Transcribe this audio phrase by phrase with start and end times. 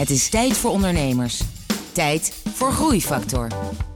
[0.00, 1.40] Het is tijd voor ondernemers.
[1.92, 3.48] Tijd voor Groeifactor.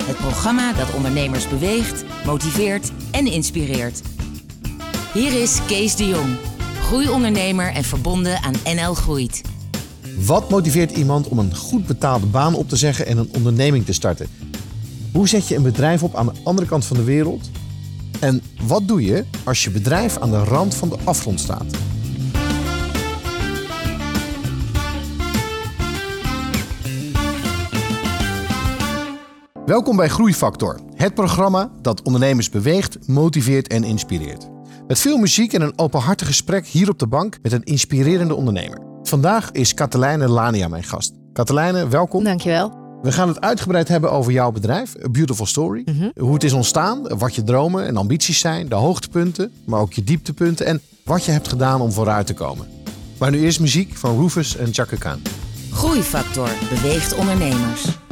[0.04, 4.02] Het programma dat ondernemers beweegt, motiveert en inspireert.
[5.12, 6.36] Hier is Kees de Jong,
[6.80, 9.40] groeiondernemer en verbonden aan NL Groeit.
[10.18, 13.92] Wat motiveert iemand om een goed betaalde baan op te zeggen en een onderneming te
[13.92, 14.28] starten?
[15.12, 17.50] Hoe zet je een bedrijf op aan de andere kant van de wereld?
[18.20, 21.93] En wat doe je als je bedrijf aan de rand van de afgrond staat?
[29.66, 34.48] Welkom bij Groeifactor, het programma dat ondernemers beweegt, motiveert en inspireert.
[34.86, 38.78] Met veel muziek en een openhartig gesprek hier op de bank met een inspirerende ondernemer.
[39.02, 41.12] Vandaag is Katelijne Lania mijn gast.
[41.32, 42.24] Katelijne, welkom.
[42.24, 42.72] Dankjewel.
[43.02, 45.84] We gaan het uitgebreid hebben over jouw bedrijf, A Beautiful Story.
[46.16, 50.04] Hoe het is ontstaan, wat je dromen en ambities zijn, de hoogtepunten, maar ook je
[50.04, 52.68] dieptepunten en wat je hebt gedaan om vooruit te komen.
[53.18, 55.22] Maar nu eerst muziek van Rufus en Chaka Khan.
[55.70, 58.03] Groeifactor beweegt ondernemers.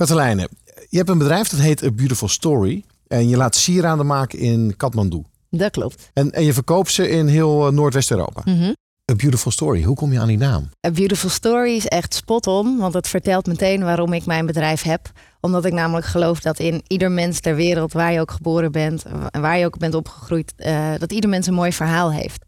[0.00, 0.48] Katelijne,
[0.88, 2.84] je hebt een bedrijf dat heet A Beautiful Story.
[3.08, 5.22] En je laat sieraden maken in Kathmandu.
[5.50, 6.10] Dat klopt.
[6.12, 8.42] En, en je verkoopt ze in heel eh, Noordwest-Europa.
[9.10, 10.70] A Beautiful Story, hoe kom je aan die naam?
[10.86, 14.82] A Beautiful Story is echt spot on, want het vertelt meteen waarom ik mijn bedrijf
[14.82, 15.12] heb.
[15.40, 19.04] Omdat ik namelijk geloof dat in ieder mens ter wereld, waar je ook geboren bent
[19.30, 22.44] en waar je ook bent opgegroeid, eh, dat ieder mens een mooi verhaal heeft.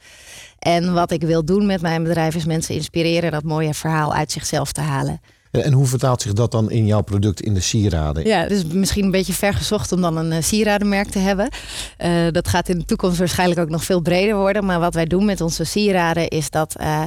[0.59, 4.33] En wat ik wil doen met mijn bedrijf is mensen inspireren dat mooie verhaal uit
[4.33, 5.21] zichzelf te halen.
[5.53, 8.27] En, en hoe vertaalt zich dat dan in jouw product in de sieraden?
[8.27, 11.49] Ja, is misschien een beetje ver gezocht om dan een eh, sieradenmerk te hebben.
[11.97, 14.65] Eh, dat gaat in de toekomst waarschijnlijk ook nog veel breder worden.
[14.65, 17.03] Maar wat wij doen met onze sieraden is dat eh,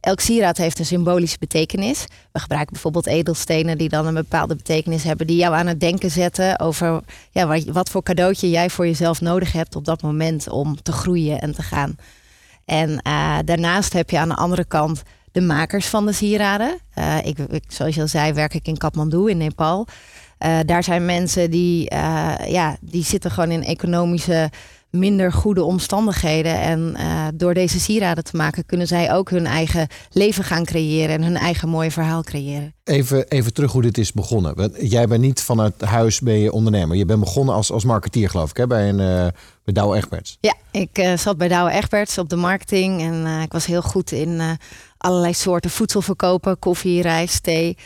[0.00, 2.06] elk sieraad heeft een symbolische betekenis.
[2.32, 5.26] We gebruiken bijvoorbeeld edelstenen die dan een bepaalde betekenis hebben.
[5.26, 7.00] Die jou aan het denken zetten over
[7.30, 10.92] ja, wat, wat voor cadeautje jij voor jezelf nodig hebt op dat moment om te
[10.92, 11.96] groeien en te gaan.
[12.64, 16.78] En eh, daarnaast heb je aan de andere kant de makers van de sieraden.
[16.94, 19.86] Eh, ik, ik, zoals je al zei, werk ik in Kathmandu in Nepal.
[20.38, 24.50] Eh, daar zijn mensen die, eh, ja, die zitten gewoon in economische
[24.90, 26.60] minder goede omstandigheden.
[26.60, 26.96] En
[27.34, 31.36] door deze sieraden te maken kunnen zij ook hun eigen leven gaan creëren en hun
[31.36, 32.74] eigen mooie verhaal creëren.
[32.84, 34.72] Even, even terug hoe dit is begonnen.
[34.78, 36.96] Jij bent niet vanuit huis ben je ondernemer.
[36.96, 38.66] Je bent begonnen als, als marketeer, geloof ik, hè?
[38.66, 39.32] bij, een,
[39.64, 40.38] bij Douwe Egberts.
[40.40, 44.58] Ja, ik zat bij Douwe Egberts op de marketing en ik was heel goed in
[45.00, 47.76] allerlei soorten voedsel verkopen, koffie, rijst, thee.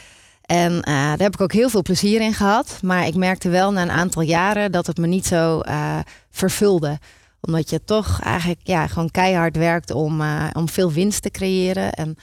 [0.43, 2.79] En eh, daar heb ik ook heel veel plezier in gehad.
[2.83, 5.99] Maar ik merkte wel na een aantal jaren dat het me niet zo eh,
[6.31, 6.99] vervulde.
[7.41, 11.93] Omdat je toch eigenlijk ja, gewoon keihard werkt om, eh, om veel winst te creëren.
[11.93, 12.17] En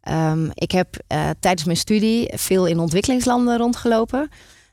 [0.00, 0.96] ehm, ik heb
[1.40, 4.28] tijdens mijn studie veel in ontwikkelingslanden rondgelopen.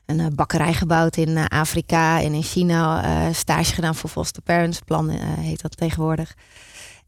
[0.06, 3.02] Een bakkerij gebouwd in Afrika en in China.
[3.32, 4.80] stage gedaan voor foster parents.
[4.84, 5.08] Plan
[5.40, 6.34] heet dat tegenwoordig.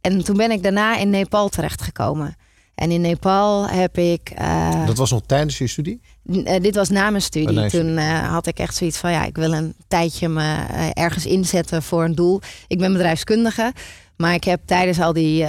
[0.01, 2.37] En toen ben ik daarna in Nepal terechtgekomen.
[2.75, 4.31] En in Nepal heb ik.
[4.35, 6.01] eh, Dat was nog tijdens je studie?
[6.45, 7.59] Eh, dit was na mijn studie.
[7.61, 10.57] Oh, Toen eh, had ik echt zoiets van ja, ik wil een tijdje me
[10.93, 12.41] ergens inzetten voor een doel.
[12.67, 13.73] Ik ben bedrijfskundige.
[14.17, 15.45] Maar ik heb tijdens al die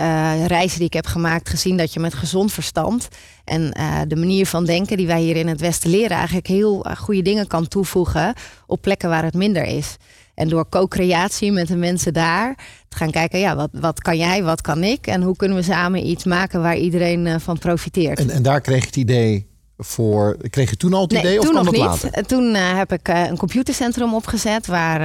[0.45, 3.07] reizen die ik heb gemaakt gezien dat je met gezond verstand
[3.43, 3.71] en
[4.07, 7.47] de manier van denken die wij hier in het Westen leren, eigenlijk heel goede dingen
[7.47, 8.33] kan toevoegen
[8.67, 9.95] op plekken waar het minder is.
[10.35, 12.55] En door co-creatie met de mensen daar
[12.87, 15.07] te gaan kijken, ja, wat, wat kan jij, wat kan ik?
[15.07, 18.19] En hoe kunnen we samen iets maken waar iedereen eh, van profiteert?
[18.19, 19.47] En, en daar kreeg je het idee
[19.77, 20.37] voor.
[20.49, 21.83] Kreeg je toen al het idee of toen kwam nog niet.
[21.83, 22.25] later?
[22.25, 25.01] Toen eh, heb ik eh, een computercentrum opgezet waar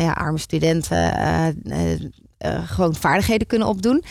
[0.00, 1.12] ja, arme studenten
[2.64, 4.04] gewoon vaardigheden kunnen opdoen.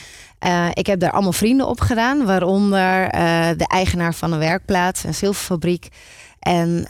[0.74, 3.10] Ik heb daar allemaal vrienden op gedaan, waaronder
[3.58, 5.88] de eigenaar van een werkplaats, een zilverfabriek.
[6.40, 6.88] En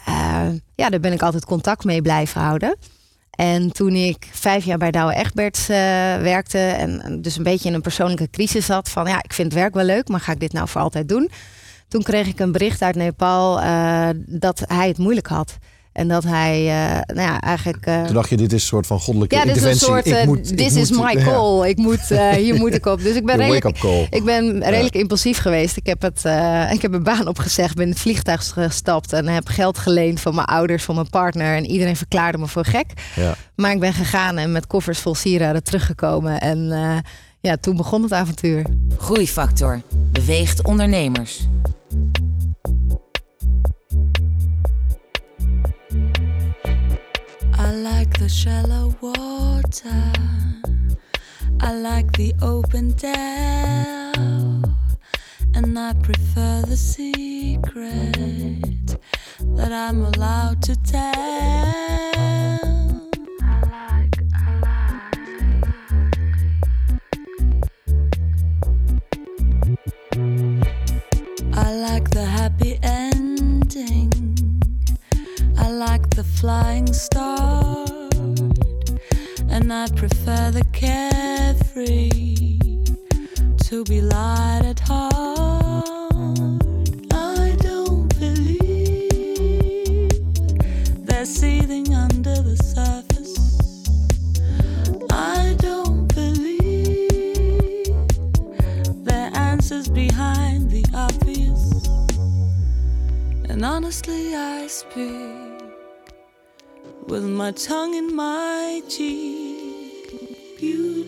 [0.75, 2.75] ja, daar ben ik altijd contact mee blijven houden.
[3.31, 5.77] En toen ik vijf jaar bij Douwe Egberts eh,
[6.17, 9.61] werkte en dus een beetje in een persoonlijke crisis zat van ja, ik vind het
[9.61, 11.31] werk wel leuk, maar ga ik dit nou voor altijd doen?
[11.87, 15.57] Toen kreeg ik een bericht uit Nepal eh, dat hij het moeilijk had.
[15.93, 17.85] En dat hij, eh, nou ja, eigenlijk...
[17.85, 20.11] eh, Toen dacht je, dit is een soort van goddelijke ja, dit is een interventie.
[20.11, 21.69] soort, Ik eh, moet- ik this is moet- my ja, call.
[21.69, 23.01] Ik moet, eh, hier moet ik op.
[23.01, 23.77] Dus ik ben de redelijk,
[24.09, 25.77] ik ben redelijk impulsief geweest.
[25.77, 29.27] Ik heb, het, eh, ik heb mijn baan opgezegd, ben in het vliegtuig gestapt en
[29.27, 31.55] heb geld geleend van mijn ouders, van mijn partner.
[31.55, 32.85] En iedereen verklaarde me voor gek.
[33.15, 33.35] Ja.
[33.55, 36.39] Maar ik ben gegaan en met koffers vol sieraden teruggekomen.
[36.39, 36.97] En eh,
[37.39, 38.65] ja, toen begon het avontuur.
[38.97, 41.47] Groeifactor beweegt ondernemers.
[48.21, 50.13] The shallow water.
[51.59, 54.61] I like the open dell.
[55.55, 57.81] And I prefer the secret
[59.57, 61.11] that I'm allowed to tell.
[71.53, 74.11] I like, the happy ending.
[75.57, 77.40] I like the flying start,
[79.71, 82.09] and I prefer the carefree
[83.67, 85.87] to be light at heart.
[87.13, 90.09] I don't believe
[91.05, 93.37] they're seething under the surface.
[95.09, 97.85] I don't believe
[99.05, 101.87] there are answers behind the obvious.
[103.49, 105.31] And honestly, I speak
[107.07, 109.30] with my tongue in my cheek.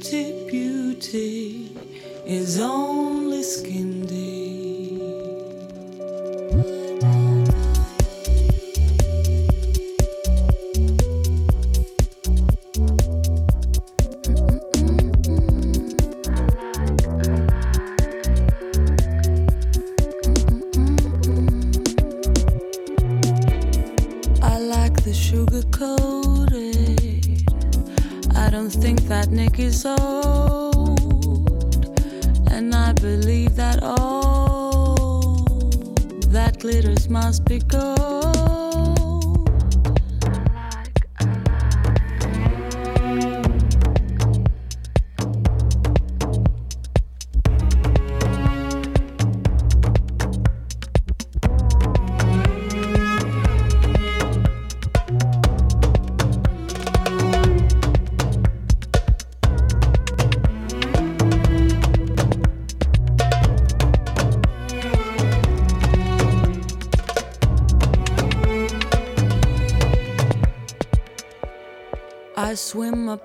[0.03, 1.77] Beauty, beauty
[2.25, 3.92] is only skin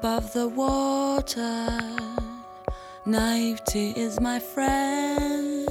[0.09, 1.69] above the water.
[3.05, 5.69] Naivety is my friend.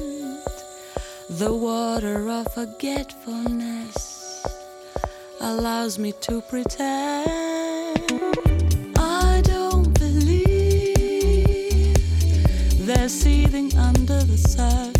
[1.28, 4.46] The water of forgetfulness
[5.42, 7.26] allows me to pretend.
[9.00, 11.98] I don't believe
[12.86, 14.97] they're seething under the surface.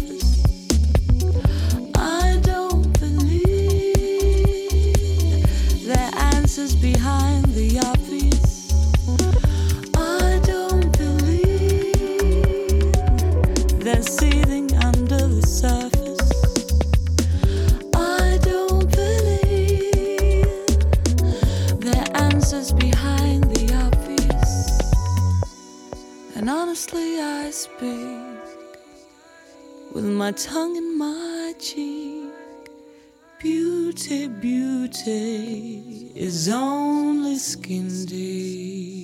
[30.28, 32.34] My tongue in my cheek.
[33.40, 38.97] Beauty, beauty is only skin deep.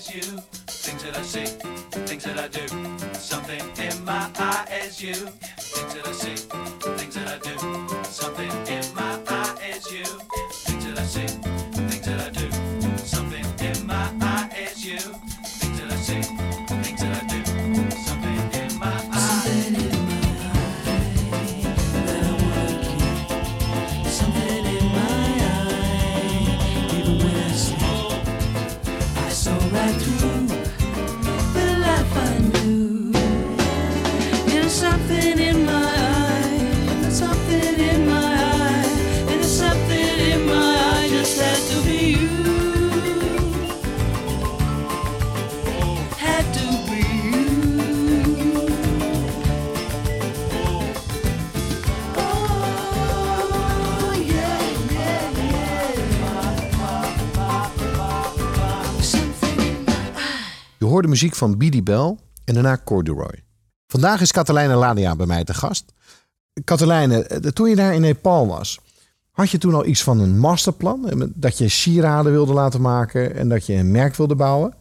[0.00, 0.59] Eye is you.
[61.00, 63.44] Hoorde muziek van Beady Bell en daarna Corduroy.
[63.86, 65.92] Vandaag is Katelijne Lania bij mij te gast.
[66.64, 68.80] Katelijne, eh, toen je daar in Nepal was,
[69.30, 71.08] had je toen al iets van een masterplan?
[71.08, 74.74] Eh, Dat je sieraden wilde laten maken en dat je een merk wilde bouwen?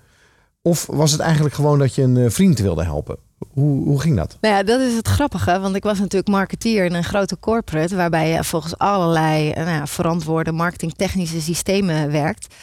[0.61, 3.17] Of was het eigenlijk gewoon dat je een eh, vriend wilde helpen?
[3.49, 4.37] Hoe, hoe ging dat?
[4.41, 7.95] Nou ja, dat is het grappige, want ik was natuurlijk marketeer in een grote corporate,
[7.95, 12.55] waarbij je volgens allerlei nou ja, verantwoorde marketingtechnische systemen werkt.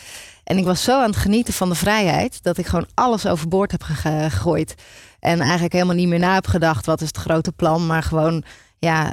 [0.46, 3.70] En ik was zo aan het genieten van de vrijheid dat ik gewoon alles overboord
[3.70, 4.74] heb gegooid.
[5.20, 8.44] En eigenlijk helemaal niet meer na heb gedacht wat is het grote plan, maar gewoon
[8.78, 9.12] ja,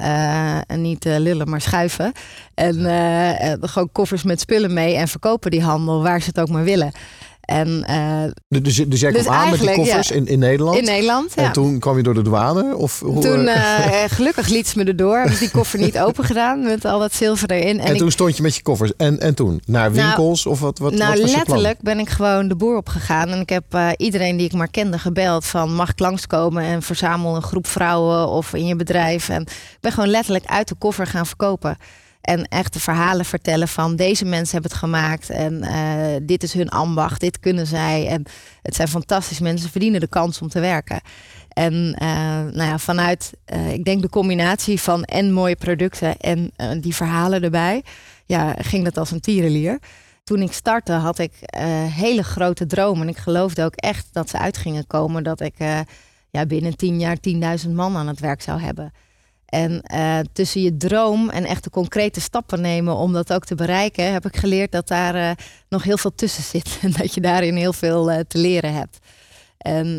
[0.66, 2.12] eh, niet eh, lullen, maar schuiven.
[2.54, 6.48] En eh, gewoon koffers met spullen mee en verkopen die handel waar ze het ook
[6.48, 6.92] maar willen.
[7.44, 10.14] En eh, Dus, dus jij Dus kwam aan met die koffers ja.
[10.14, 10.78] in, in Nederland.
[10.78, 11.50] in Nederland, En ja.
[11.50, 12.76] toen kwam je door de douane?
[12.76, 15.18] Of hoe, Toen, eh, gelukkig liet ze me erdoor.
[15.18, 17.80] Heb ik die koffer niet open gedaan met al dat zilver erin.
[17.80, 18.92] en, ik- toen stond je met je koffers.
[18.96, 19.62] En, en toen?
[19.66, 20.46] Naar Nou, winkels?
[20.46, 23.28] of wat, wat, nou, wat was letterlijk ben ik gewoon de boer opgegaan.
[23.28, 26.82] En ik heb eh, iedereen die ik maar kende gebeld van mag ik langskomen en
[26.82, 29.28] verzamel een groep vrouwen of in je bedrijf.
[29.28, 31.76] En ik ben gewoon letterlijk uit de koffer gaan verkopen.
[32.24, 35.30] En echt de verhalen vertellen van deze mensen hebben het gemaakt.
[35.30, 38.06] En eh, dit is hun ambacht, dit kunnen zij.
[38.08, 38.24] En
[38.62, 41.00] het zijn fantastisch mensen, ze verdienen de kans om te werken.
[41.48, 42.08] En eh,
[42.52, 47.42] nou ja, vanuit, eh, ik denk de combinatie van en mooie producten en die verhalen
[47.42, 47.82] erbij,
[48.26, 49.78] ja, ging dat als een tierenlier.
[50.22, 51.32] Toen ik startte had ik
[51.88, 53.02] hele grote dromen.
[53.02, 55.22] En ik geloofde ook echt dat ze uit gingen komen.
[55.22, 55.54] Dat ik
[56.30, 57.16] ja, binnen tien jaar
[57.64, 58.92] 10.000 man aan het werk zou hebben.
[59.54, 63.54] En eh, tussen je droom en echt de concrete stappen nemen om dat ook te
[63.54, 65.30] bereiken, heb ik geleerd dat daar eh,
[65.68, 66.78] nog heel veel tussen zit.
[66.82, 68.98] En dat je daarin heel veel eh, te leren hebt.
[69.58, 69.98] En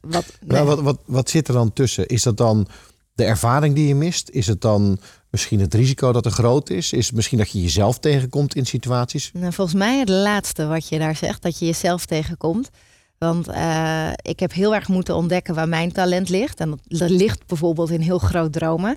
[0.00, 2.06] wat, Nou, wat, wat, wat zit er dan tussen?
[2.06, 2.68] Is dat dan
[3.14, 4.30] de ervaring die je mist?
[4.30, 6.92] Is het dan misschien het risico dat er groot is?
[6.92, 9.30] Is het misschien dat je jezelf tegenkomt in situaties?
[9.32, 12.70] Nou, volgens mij het laatste wat je daar zegt, dat je jezelf tegenkomt.
[13.24, 16.60] Want eh, ik heb heel erg moeten ontdekken waar mijn talent ligt.
[16.60, 18.96] En dat, dat ligt bijvoorbeeld in heel groot dromen.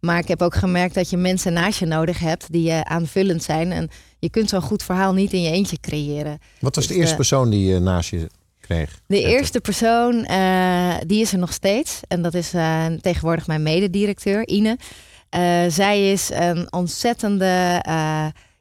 [0.00, 3.42] Maar ik heb ook gemerkt dat je mensen naast je nodig hebt die eh, aanvullend
[3.42, 3.72] zijn.
[3.72, 6.38] En je kunt zo'n goed verhaal niet in je eentje creëren.
[6.60, 9.00] Wat was de Dus, eerste eh, persoon die je naast je kreeg?
[9.06, 10.14] De eerste persoon,
[11.06, 12.00] die is er nog steeds.
[12.08, 12.50] En dat is
[13.00, 14.78] tegenwoordig mijn mededirecteur, Ine.
[15.68, 17.82] Zij is een ontzettende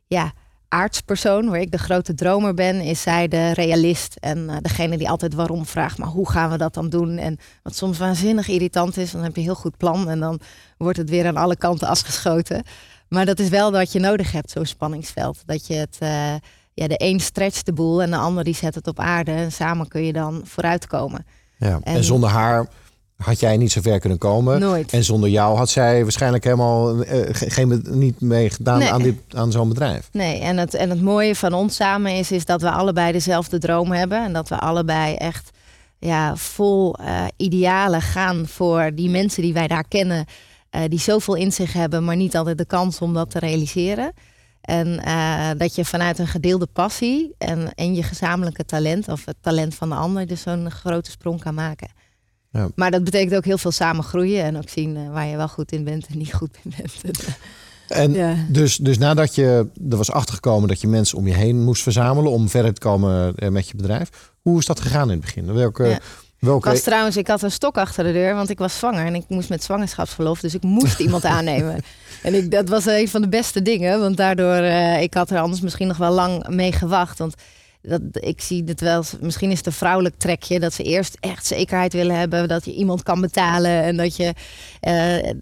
[0.07, 0.33] ja,
[0.69, 1.49] aardspersoon.
[1.49, 4.15] Waar ik de grote dromer ben, is zij de realist.
[4.19, 7.17] En eh, degene die altijd waarom vraagt, maar hoe gaan we dat dan doen?
[7.17, 10.09] En wat soms waanzinnig irritant is, dan heb je een heel goed plan.
[10.09, 10.39] En dan
[10.77, 12.63] wordt het weer aan alle kanten afgeschoten.
[13.07, 15.41] Maar dat is wel wat je nodig hebt, zo'n spanningsveld.
[15.45, 15.95] Dat je het...
[15.99, 16.33] eh,
[16.73, 19.31] ja, de een stretcht de boel en de ander die zet het op aarde.
[19.31, 21.25] En samen kun je dan vooruitkomen.
[21.57, 21.67] Ja.
[21.67, 22.67] En, en- zonder haar
[23.24, 24.60] had jij niet zo ver kunnen komen.
[24.60, 24.92] Nooit.
[24.94, 28.92] En zonder jou had zij waarschijnlijk helemaal eh, ge- geen, niet mee gedaan Nee.
[28.92, 30.10] aan, dit, aan zo'n bedrijf.
[30.12, 33.58] Nee, en het, en het mooie van ons samen is, is dat we allebei dezelfde
[33.58, 34.24] droom hebben.
[34.24, 35.50] En dat we allebei echt
[36.00, 40.25] ja, vol eh, idealen gaan voor die mensen die wij daar kennen.
[40.70, 44.14] eh, die zoveel in zich hebben, maar niet altijd de kans om dat te realiseren.
[44.62, 45.01] En
[45.58, 49.90] dat je vanuit een gedeelde passie en, en je gezamenlijke talent, of het talent van
[49.90, 51.90] de ander, dus zo'n grote sprong kan maken.
[52.51, 52.68] Ja.
[52.75, 55.48] Maar dat betekent ook heel veel samen groeien en ook zien eh, waar je wel
[55.48, 56.94] goed in bent en niet goed in bent.
[57.90, 58.35] En Ja.
[58.50, 62.31] dus, dus nadat je er was achtergekomen dat je mensen om je heen moest verzamelen
[62.31, 64.09] om verder te komen eh, met je bedrijf.
[64.42, 65.53] Hoe is dat gegaan in het begin?
[65.53, 66.00] Welke, Ja.
[66.40, 69.05] welke Ik was trouwens, ik had een stok achter de deur, want ik was zwanger
[69.05, 71.81] en ik moest met zwangerschapsverlof, dus ik moest iemand aannemen.
[72.24, 75.40] En ik, dat was een van de beste dingen, want daardoor, eh, ik had er
[75.40, 77.18] anders misschien nog wel lang mee gewacht.
[77.18, 77.33] Want
[77.81, 81.46] dat, ik zie het wel, misschien is het een vrouwelijk trekje, dat ze eerst echt
[81.46, 84.33] zekerheid willen hebben dat je iemand kan betalen en dat je,
[84.79, 85.33] eh,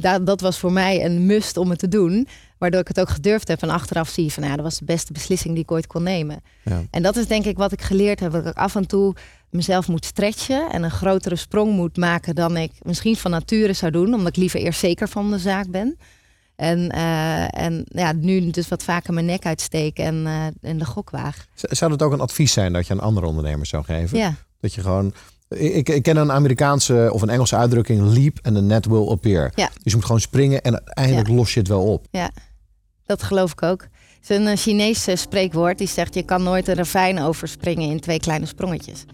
[0.00, 2.28] dat, dat was voor mij een must om het te doen.
[2.58, 4.84] Waardoor ik het ook gedurfd heb en achteraf zie je van, ja, dat was de
[4.84, 6.42] beste beslissing die ik ooit kon nemen.
[6.64, 6.82] Ja.
[6.90, 8.32] En dat is denk ik wat ik geleerd heb.
[8.32, 9.14] Dat ik af en toe
[9.50, 13.92] mezelf moet stretchen en een grotere sprong moet maken dan ik misschien van nature zou
[13.92, 14.14] doen.
[14.14, 15.96] Omdat ik liever eerst zeker van de zaak ben.
[16.56, 20.84] En, eh, en ja, nu dus wat vaker mijn nek uitsteken en, eh, en de
[20.84, 21.46] gok waag.
[21.54, 24.18] Z- Zou dat ook een advies zijn dat je aan andere ondernemers zou geven?
[24.18, 25.12] Ja, Dat je gewoon.
[25.48, 29.52] Ik, ik ken een Amerikaanse of een Engelse uitdrukking: leap and the net will appear.
[29.54, 29.66] Ja.
[29.66, 31.34] Dus je moet gewoon springen en uiteindelijk Ja.
[31.34, 32.06] los je het wel op.
[32.10, 32.30] ja,
[33.06, 33.82] dat geloof ik ook.
[34.20, 37.88] Het is een eh, Chinees eh, spreekwoord die zegt: je kan nooit een ravijn overspringen
[37.90, 39.04] in twee kleine sprongetjes.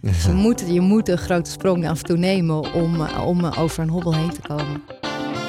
[0.00, 3.82] Dus je moet, je moet een grote sprong af en toe nemen om, om over
[3.82, 4.82] een hobbel heen te komen.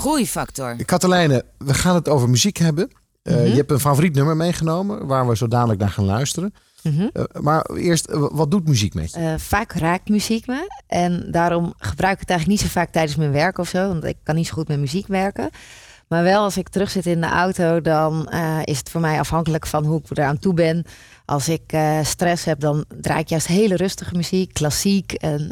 [0.00, 0.84] Groeifactor.
[0.84, 2.90] Katelijne, we gaan het over muziek hebben.
[3.22, 6.54] Eh, Je hebt een favoriet nummer meegenomen waar we zo dadelijk naar gaan luisteren.
[6.82, 7.08] Mhm.
[7.12, 9.18] Eh, maar eerst, wat doet muziek met je?
[9.18, 10.82] Eh, vaak raakt muziek me.
[10.86, 13.88] En daarom gebruik ik het eigenlijk niet zo vaak tijdens mijn werk of zo.
[13.88, 15.50] Want ik kan niet zo goed met muziek werken.
[16.08, 18.28] Maar wel als ik terug zit in de auto, dan
[18.64, 20.84] is het voor mij afhankelijk van hoe ik eraan toe ben.
[21.24, 25.12] Als ik stress heb, dan draai ik juist hele rustige muziek, klassiek.
[25.12, 25.50] En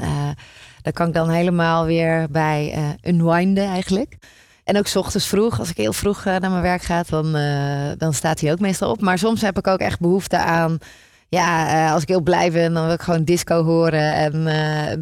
[0.83, 4.17] daar kan ik dan helemaal weer bij eh unwinden eigenlijk.
[4.65, 7.37] En ook 's ochtends vroeg, als ik heel vroeg eh, naar mijn werk ga, dan,
[7.37, 9.01] eh, dan staat hij ook meestal op.
[9.01, 10.79] Maar soms heb ik ook echt behoefte aan
[11.29, 14.15] ja, als ik heel blij ben, dan wil ik gewoon disco horen.
[14.15, 14.33] En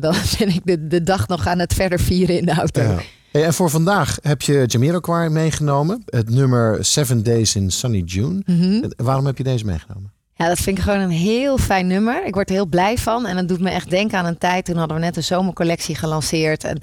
[0.00, 2.82] dan ben ik de, de dag nog aan het verder vieren in de auto.
[2.82, 2.98] Ja.
[3.36, 6.02] Hey, en voor vandaag heb je Jamiroquai meegenomen.
[6.06, 8.42] Het nummer Seven Days in Sunny June.
[8.46, 8.88] Mhm.
[8.96, 10.15] Waarom heb je deze meegenomen?
[10.38, 12.26] Ja, dat vind ik gewoon een heel fijn nummer.
[12.26, 13.26] Ik word er heel blij van.
[13.26, 14.64] En dat doet me echt denken aan een tijd.
[14.64, 16.64] Toen hadden we net een zomercollectie gelanceerd.
[16.64, 16.78] En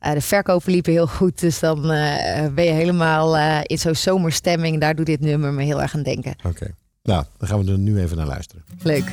[0.00, 1.40] eh, de verkopen liepen heel goed.
[1.40, 4.80] Dus dan eh, ben je helemaal eh, in zo'n zomerstemming.
[4.80, 6.34] Daar doet dit nummer me heel erg aan denken.
[6.44, 6.74] Oké.
[7.02, 8.64] Nou, dan gaan we er nu even naar luisteren.
[8.82, 9.12] Leuk.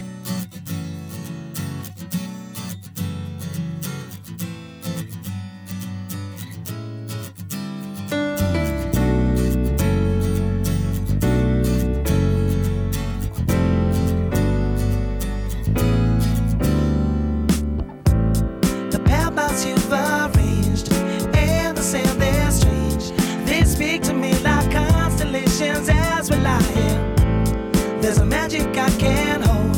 [28.15, 29.75] There's a magic I can't hold.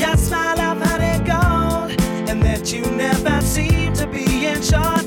[0.00, 5.03] Your smile, I've had it gold, and that you never seem to be in charge.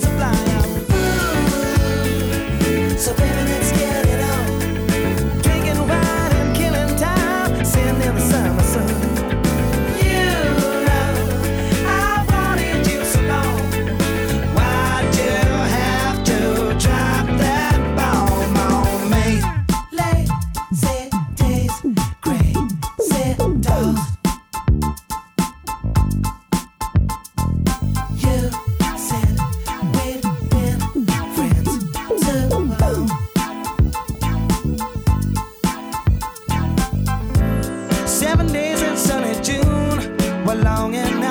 [39.08, 40.00] sunny June
[40.46, 41.27] were long enough.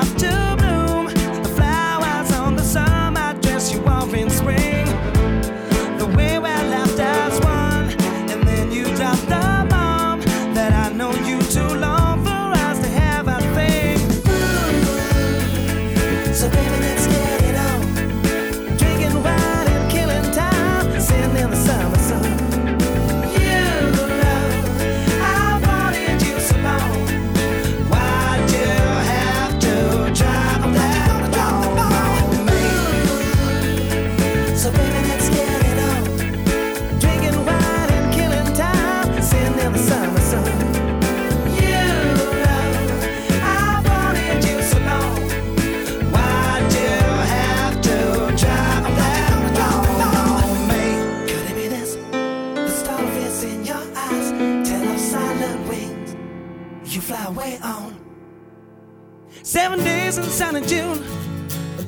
[60.37, 61.03] Sun in June,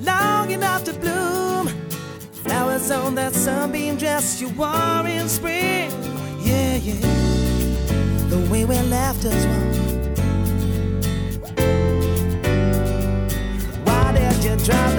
[0.02, 1.68] long enough to bloom.
[2.32, 5.90] Flowers on that sunbeam dress you wore in spring.
[6.40, 6.94] Yeah, yeah.
[8.30, 9.68] The way we left us one.
[13.84, 14.97] Why did you drop?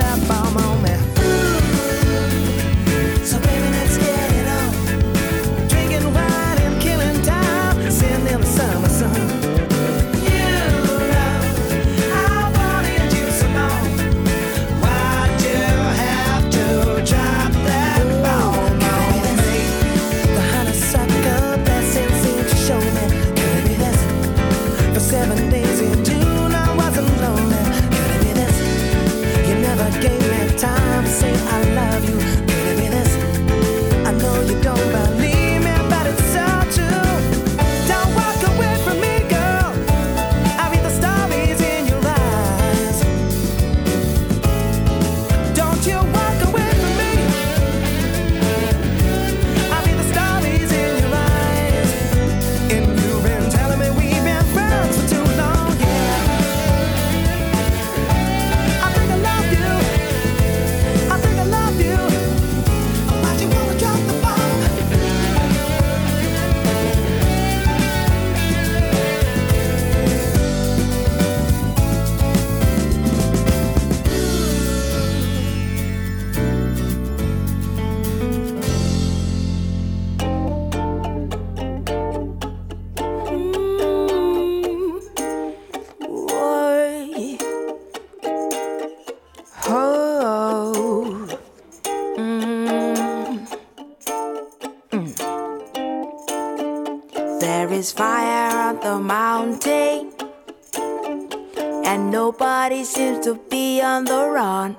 [104.00, 104.78] on the run.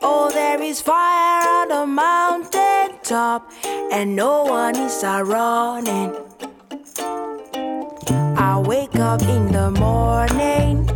[0.00, 3.52] Oh, there is fire on the mountain top,
[3.92, 6.10] and no one is running.
[8.38, 10.86] I wake up in the morning,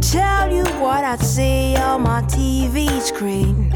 [0.00, 3.72] tell you what I see on my TV screen.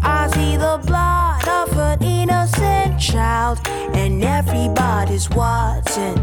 [0.00, 3.58] I see the blood of an innocent child,
[3.92, 6.16] and everybody's watching.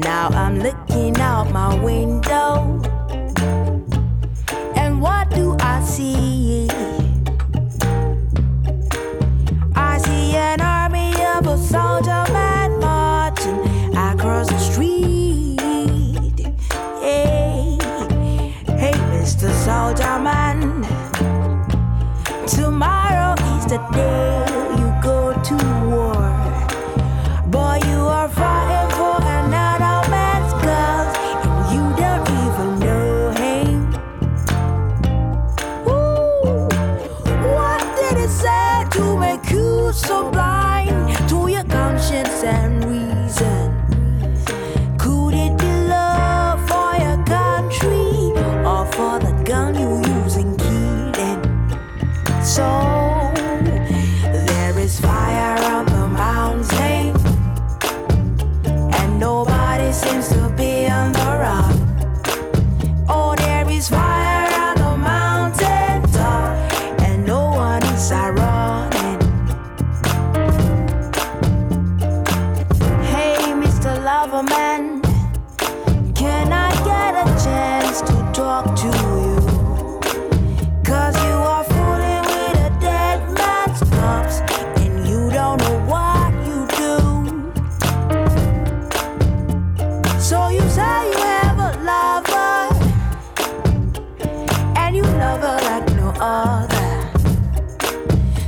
[0.00, 2.80] Now I'm looking out my window.
[4.76, 6.68] And what do I see?
[9.74, 13.58] I see an army of a soldier man marching
[13.96, 15.58] across the street.
[17.00, 17.76] Hey,
[18.78, 19.50] hey, Mr.
[19.64, 20.82] Soldier Man.
[22.46, 24.46] Tomorrow is the day
[24.78, 25.56] you go to
[25.90, 26.30] war.
[27.50, 28.57] Boy, you are fine.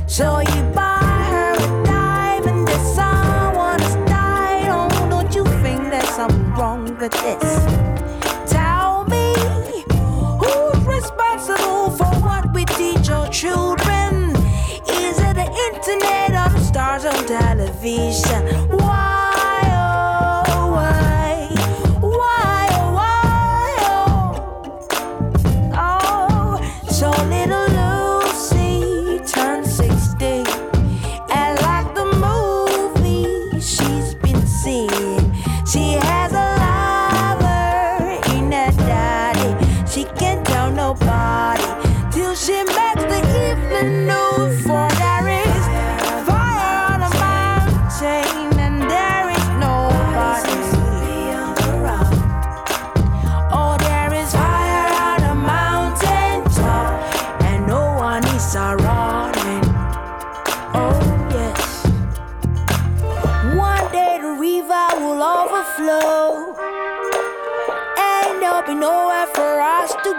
[0.07, 0.99] So you buy
[1.31, 2.67] her a diamond.
[4.69, 8.51] Oh, don't you think there's something wrong with this?
[8.51, 9.33] Tell me
[10.41, 14.35] who's responsible for what we teach our children?
[14.89, 18.80] Is it the internet or stars on television?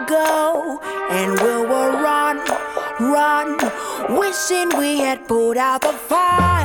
[0.07, 0.81] Go.
[1.11, 2.39] And we will run,
[3.01, 3.59] run,
[4.19, 6.62] wishing we had put out the fire.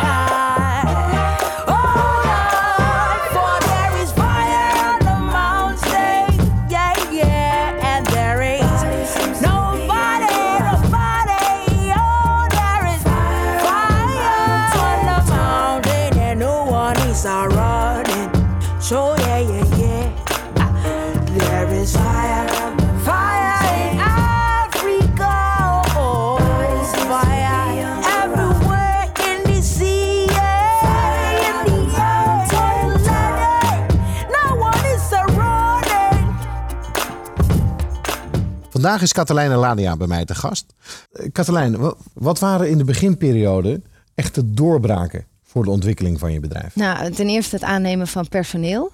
[38.87, 40.73] Vandaag is Katelijn Lania bij mij te gast.
[41.11, 43.81] Eh, Katelijn, wa- wat waren in de beginperiode
[44.15, 46.75] echte doorbraken voor de ontwikkeling van je bedrijf?
[46.75, 48.91] Nou, ten eerste het aannemen van personeel.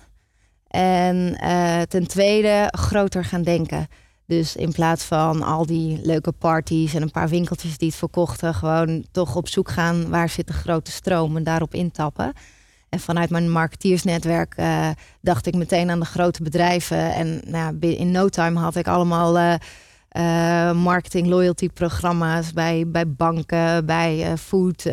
[0.67, 3.87] En eh, ten tweede groter gaan denken.
[4.25, 8.53] Dus in plaats van al die leuke parties en een paar winkeltjes die het verkochten,
[8.53, 12.33] gewoon toch op zoek gaan waar zit de grote stroom en daarop intappen.
[12.93, 14.89] En vanuit mijn marketeersnetwerk eh,
[15.21, 17.13] dacht ik meteen aan de grote bedrijven.
[17.13, 23.85] En nou, in no time had ik allemaal eh, marketing loyalty programma's bij, bij banken,
[23.85, 24.85] bij food.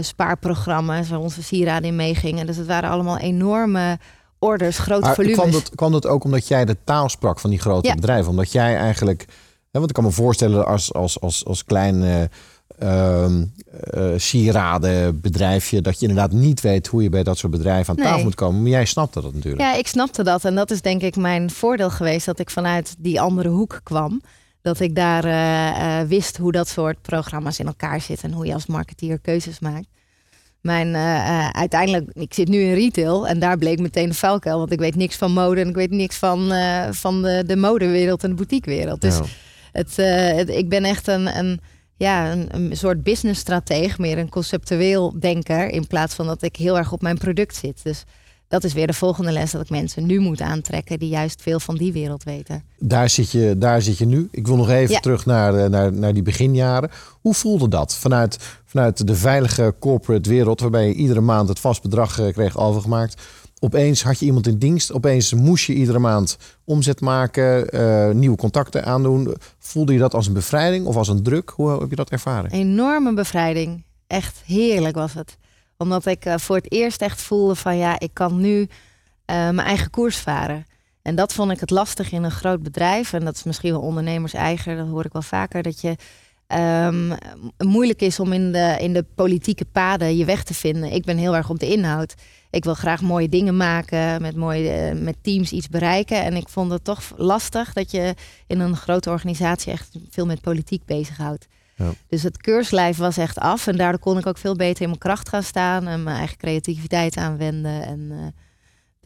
[0.00, 2.46] spaarprogramma's waar onze sieraden in meegingen.
[2.46, 3.98] Dus het waren allemaal enorme
[4.38, 5.36] orders, grote Maar volumes.
[5.36, 7.94] kwam, dat, kwam dat ook omdat jij de taal sprak van die grote Ja.
[7.94, 8.30] bedrijven?
[8.30, 9.24] Omdat jij eigenlijk,
[9.70, 12.28] hè, want ik kan me voorstellen als, als, als, als klein
[12.78, 13.44] ehm,
[13.90, 18.04] eh, sieradenbedrijfje, dat je inderdaad niet weet hoe je bij dat soort bedrijven aan Nee.
[18.08, 18.62] tafel moet komen.
[18.62, 19.62] Maar jij snapte dat natuurlijk.
[19.62, 20.44] Ja, ik snapte dat.
[20.44, 24.22] En dat is denk ik mijn voordeel geweest dat ik vanuit die andere hoek kwam.
[24.62, 28.46] Dat ik daar eh, eh, wist hoe dat soort programma's in elkaar zitten en hoe
[28.46, 29.86] je als marketeer keuzes maakt.
[30.60, 30.96] Mijn,
[31.52, 34.58] uiteindelijk, ik zit nu in retail en daar bleek meteen de vuilkuil.
[34.58, 36.52] Want ik weet niks van mode en ik weet niks van,
[36.90, 39.00] van de, de modewereld en de boutiquewereld.
[39.00, 39.24] Dus Ja.
[39.72, 39.96] Het,
[40.36, 41.60] het- ik ben echt een, een,
[41.96, 45.70] ja, een, een soort businessstratege, meer een conceptueel denker.
[45.70, 47.80] In plaats van dat ik heel erg op mijn product zit.
[47.82, 48.04] Dus
[48.48, 51.60] dat is weer de volgende les dat ik mensen nu moet aantrekken die juist veel
[51.60, 52.62] van die wereld weten.
[52.78, 54.28] Daar, zit je, daar zit je nu.
[54.30, 55.00] Ik wil nog even Ja.
[55.00, 56.90] terug naar, eh, naar, naar die beginjaren.
[57.20, 61.82] Hoe voelde dat vanuit, vanuit de veilige corporate wereld, waarbij je iedere maand het vast
[61.82, 63.22] bedrag eh, kreeg overgemaakt?
[63.60, 64.92] Opeens had je iemand in dienst.
[64.92, 69.34] Opeens moest je iedere maand omzet maken, eh, nieuwe contacten aandoen.
[69.58, 71.50] Voelde je dat als een bevrijding of als een druk?
[71.50, 72.50] Hoe heb je dat ervaren?
[72.50, 73.84] Enorme bevrijding.
[74.06, 75.36] Echt heerlijk was het.
[75.76, 78.68] Omdat ik eh, voor het eerst echt voelde van ja, ik kan nu
[79.24, 80.66] eh, mijn eigen koers varen.
[81.02, 83.12] En dat vond ik het lastig in een groot bedrijf.
[83.12, 85.62] En dat is misschien wel ondernemers eigen, dat hoor ik wel vaker.
[85.62, 85.96] Dat je
[86.46, 87.12] ehm,
[87.58, 90.92] moeilijk is om in de, in de politieke paden je weg te vinden.
[90.92, 92.14] Ik ben heel erg op de inhoud.
[92.50, 96.24] Ik wil graag mooie dingen maken, met, mooie, eh, met teams iets bereiken.
[96.24, 98.14] En ik vond het toch lastig dat je
[98.46, 101.46] in een grote organisatie echt veel met politiek bezighoudt.
[101.76, 101.92] Ja.
[102.08, 103.66] Dus het keurslijf was echt af.
[103.66, 106.36] En daardoor kon ik ook veel beter in mijn kracht gaan staan en mijn eigen
[106.36, 107.82] creativiteit aanwenden.
[107.82, 108.26] En, eh,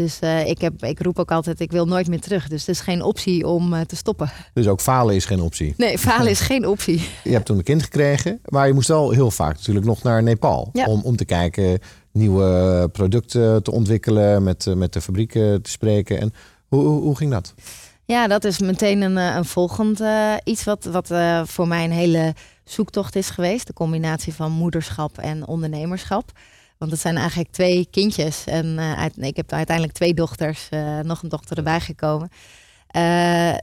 [0.00, 2.48] dus eh, ik, heb, ik roep ook altijd, ik wil nooit meer terug.
[2.48, 4.30] Dus het is geen optie om eh, te stoppen.
[4.54, 5.74] Dus ook falen is geen optie.
[5.76, 7.08] Nee, falen is geen optie.
[7.24, 10.22] Je hebt toen een kind gekregen, maar je moest wel heel vaak natuurlijk nog naar
[10.22, 10.70] Nepal.
[10.72, 10.86] Ja.
[10.86, 11.78] Om, om te kijken,
[12.12, 16.20] nieuwe producten te ontwikkelen, met, eh, met de fabrieken te spreken.
[16.20, 16.32] En
[16.68, 17.54] hoe, hoe, hoe ging dat?
[18.04, 20.02] Ja, dat is meteen een, een volgend
[20.44, 21.10] iets wat, wat
[21.44, 22.34] voor mij een hele
[22.64, 23.66] zoektocht is geweest.
[23.66, 26.32] De combinatie van moederschap en ondernemerschap.
[26.80, 28.44] Want het zijn eigenlijk twee kindjes.
[28.44, 32.28] En eh, uit- ik heb uiteindelijk twee dochters, eh, nog een dochter erbij gekomen.
[32.86, 33.54] Eh,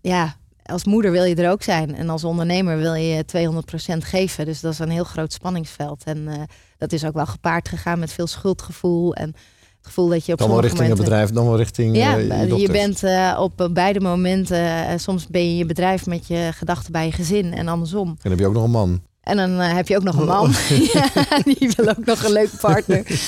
[0.00, 1.94] ja, als moeder wil je er ook zijn.
[1.94, 4.44] En als ondernemer wil je 200% geven.
[4.44, 6.04] Dus dat is een heel groot spanningsveld.
[6.04, 6.46] En
[6.78, 9.14] dat is ook wel gepaard gegaan met veel schuldgevoel.
[9.14, 11.12] En het gevoel dat je op Dan wel richting het momenten...
[11.12, 12.16] bedrijf, dan wel richting Ja,
[12.56, 13.02] je bent
[13.38, 15.00] op beide momenten.
[15.00, 18.08] soms ben je in je bedrijf met je gedachten bij je gezin en andersom.
[18.08, 19.02] En dan heb je ook nog een man.
[19.28, 20.52] En dan eh, heb je ook nog een man.
[20.92, 23.20] ja, die wil ook nog een leuke partner.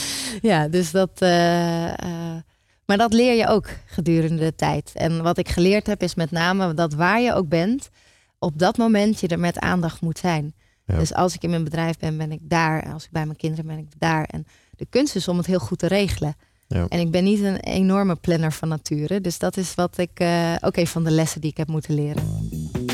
[0.42, 1.11] ja, dus dat.
[1.14, 2.42] eh, eh,
[2.86, 4.90] maar dat leer je ook gedurende de tijd.
[4.94, 7.88] En wat ik geleerd heb is met name dat waar je ook bent,
[8.38, 10.55] op dat moment je er met aandacht moet zijn.
[10.86, 10.98] Ja.
[10.98, 12.92] Dus als ik in mijn bedrijf ben, ben ik daar.
[12.92, 14.24] Als ik bij mijn kinderen ben, ben ik daar.
[14.24, 14.46] En
[14.76, 16.36] de kunst is om het heel goed te regelen.
[16.66, 16.86] Ja.
[16.88, 19.20] En ik ben niet een enorme planner van nature.
[19.20, 20.24] Dus dat is wat ik
[20.61, 22.22] ook een van de lessen die ik heb moeten leren.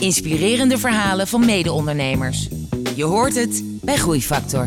[0.06, 2.48] Inspirerende verhalen van mede-ondernemers.
[2.94, 4.66] Je hoort het bij Groeifactor.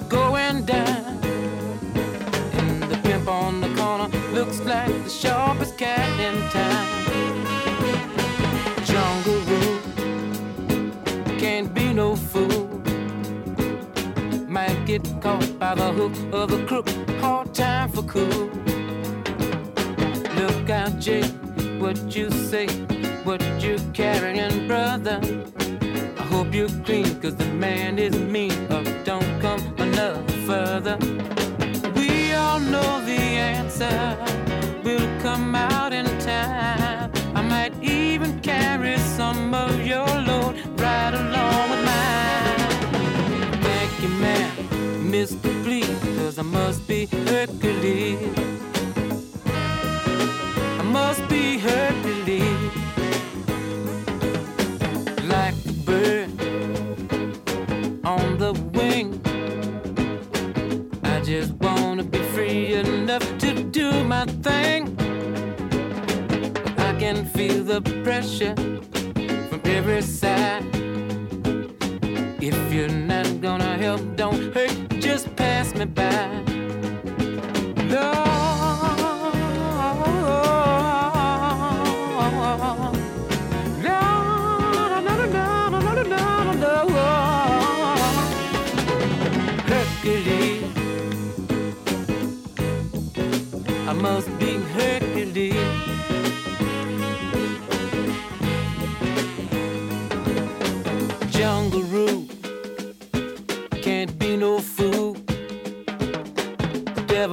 [0.00, 1.18] What's going down.
[2.58, 6.86] And the pimp on the corner looks like the sharpest cat in town.
[8.84, 9.78] Jungle rule
[11.38, 12.68] can't be no fool.
[14.48, 16.88] Might get caught by the hook of a crook.
[17.20, 18.50] Hard time for cool.
[20.36, 21.32] Look out, Jake,
[21.78, 22.66] what you say,
[23.24, 25.20] what you carrying, brother.
[26.18, 28.50] I hope you're clean, cause the man is mean.
[30.80, 30.98] Further.
[31.94, 34.16] We all know the answer
[34.84, 37.10] will come out in time.
[37.34, 43.62] I might even carry some of your load right along with mine.
[43.62, 44.50] Thank you, man,
[45.10, 45.50] Mr.
[45.64, 48.59] Please, cause I must be Hercules.
[67.00, 68.54] Can feel the pressure
[69.48, 70.62] from every side.
[72.42, 76.49] If you're not gonna help, don't hurt, just pass me by.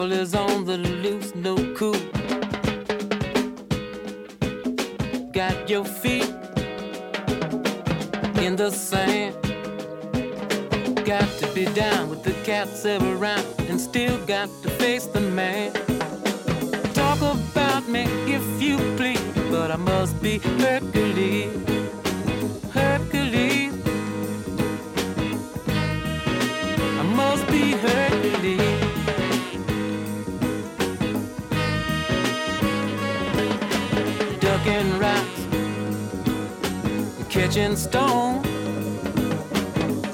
[0.07, 1.95] Devil is on the loose, no cool.
[5.31, 6.33] Got your feet
[8.41, 9.35] in the sand.
[11.05, 15.73] Got to be down with the cats around and still got to face the man.
[16.93, 21.96] Talk about me if you please, but I must be Hercules.
[37.57, 38.41] Catching stone.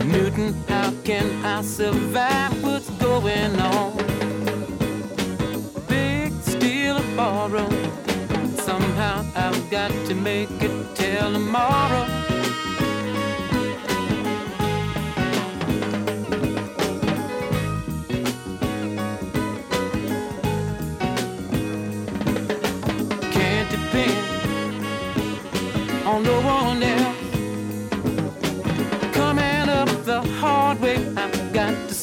[0.09, 2.63] Newton, how can I survive?
[2.63, 3.97] What's going on?
[5.87, 7.69] Big steal a borrow.
[8.55, 12.32] Somehow I've got to make it till tomorrow.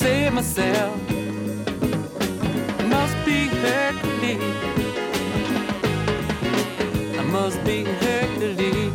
[0.01, 0.97] Save myself.
[2.89, 4.41] Must be Hercules.
[7.19, 8.93] I must be Hercules.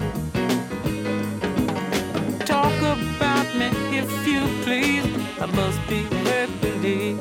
[2.46, 5.06] Talk about me if you please.
[5.40, 7.16] I must be Hercules.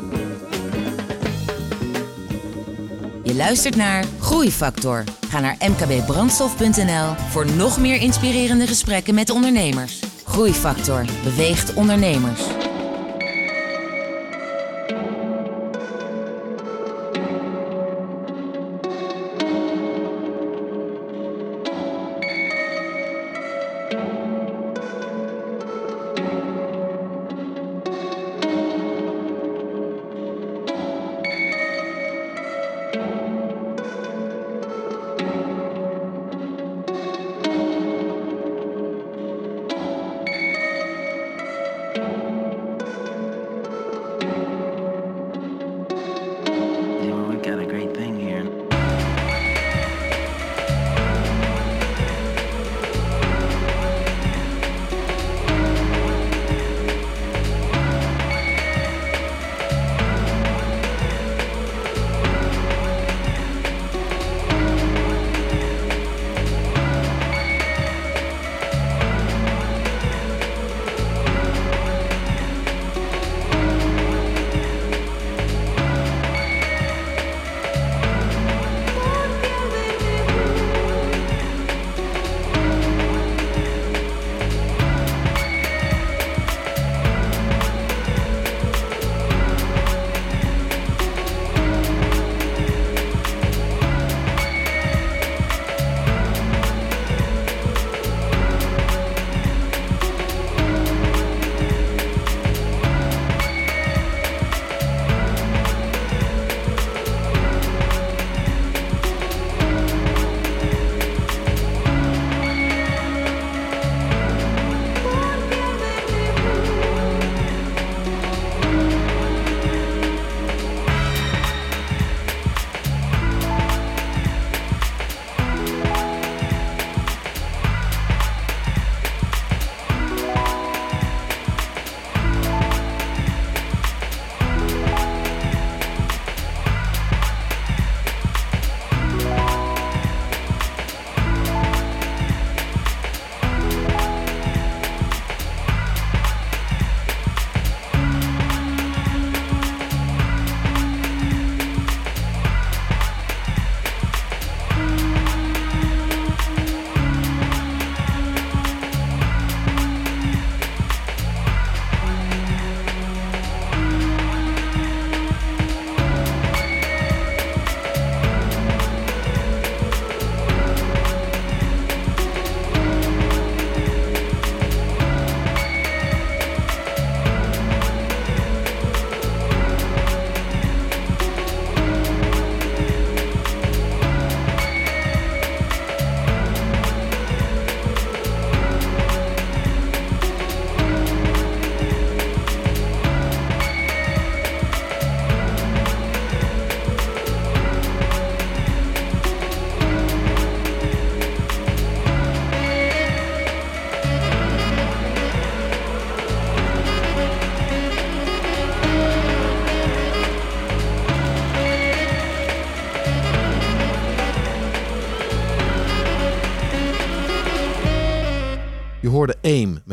[3.22, 5.04] Je luistert naar Groeifactor.
[5.28, 10.00] Ga naar mkbbrandstof.nl voor nog meer inspirerende gesprekken met ondernemers.
[10.24, 12.63] Groeifactor beweegt ondernemers.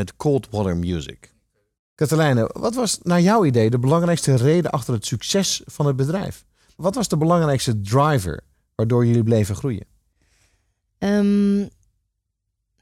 [0.01, 1.33] Met Cold Water Music.
[1.95, 6.45] Katelijne, wat was naar jouw idee de belangrijkste reden achter het succes van het bedrijf?
[6.75, 8.43] Wat was de belangrijkste driver
[8.75, 9.85] waardoor jullie bleven groeien?
[10.97, 11.59] Ehm,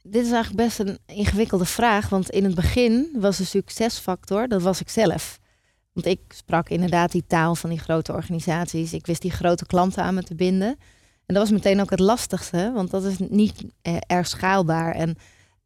[0.02, 2.10] dit is eigenlijk best een ingewikkelde vraag.
[2.10, 5.40] Want in het begin was de succesfactor, dat was ik zelf.
[5.94, 8.94] Want ik sprak inderdaad die taal van die grote organisaties.
[8.94, 10.78] Ik wist die grote klanten aan me te binden.
[11.26, 14.96] En dat was meteen ook het lastigste, want dat is niet eh, erg schaalbaar.
[14.96, 15.18] En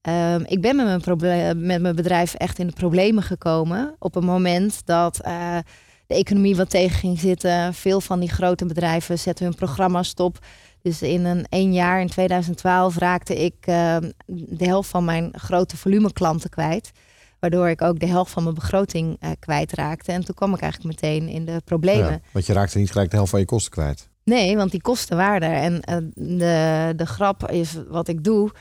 [0.04, 3.96] ehm, ik ben met mijn, met mijn bedrijf echt in de problemen gekomen.
[4.00, 5.58] Op een moment dat eh,
[6.08, 7.74] de economie wat tegen ging zitten.
[7.74, 10.40] Veel van die grote bedrijven zetten hun programma's stop.
[10.82, 15.78] Dus in een één jaar, in 2012, raakte ik eh, de helft van mijn grote
[15.78, 16.92] volume klanten kwijt.
[17.40, 20.12] Waardoor ik ook de helft van mijn begroting eh, kwijtraakte.
[20.12, 22.12] En toen kwam ik eigenlijk meteen in de problemen.
[22.12, 24.10] Ja, want je raakte niet gelijk de helft van je kosten kwijt.
[24.24, 25.62] Nee, want die kosten waren er.
[25.62, 28.52] En eh, de, de grap is, wat ik doe,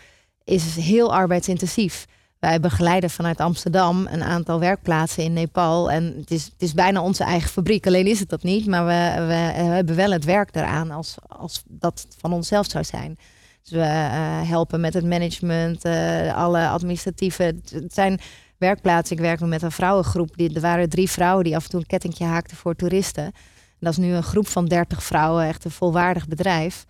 [0.45, 2.07] is heel arbeidsintensief.
[2.38, 5.90] Wij begeleiden vanuit Amsterdam een aantal werkplaatsen in Nepal.
[5.90, 7.86] En het is, het is bijna onze eigen fabriek.
[7.86, 8.66] Alleen is het dat niet.
[8.66, 13.18] Maar we, we hebben wel het werk eraan als, als dat van onszelf zou zijn.
[13.62, 17.43] Dus we eh, helpen met het management, eh, alle administratieve.
[17.70, 18.20] Het zijn
[18.59, 19.16] werkplaatsen.
[19.16, 20.36] Ik werk nog met een vrouwengroep.
[20.36, 23.24] Die, er waren drie vrouwen die af en toe een kettingje haakten voor toeristen.
[23.24, 23.32] En
[23.78, 26.84] dat is nu een groep van 30 vrouwen, echt een volwaardig bedrijf.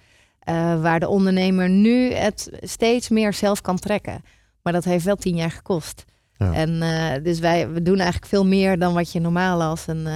[0.45, 4.25] Eh, waar de ondernemer nu het steeds meer zelf kan trekken.
[4.63, 6.05] Maar dat heeft wel tien jaar gekost.
[6.37, 6.53] Ja.
[6.53, 10.07] En eh, dus wij we doen eigenlijk veel meer dan wat je normaal als een,
[10.07, 10.15] eh,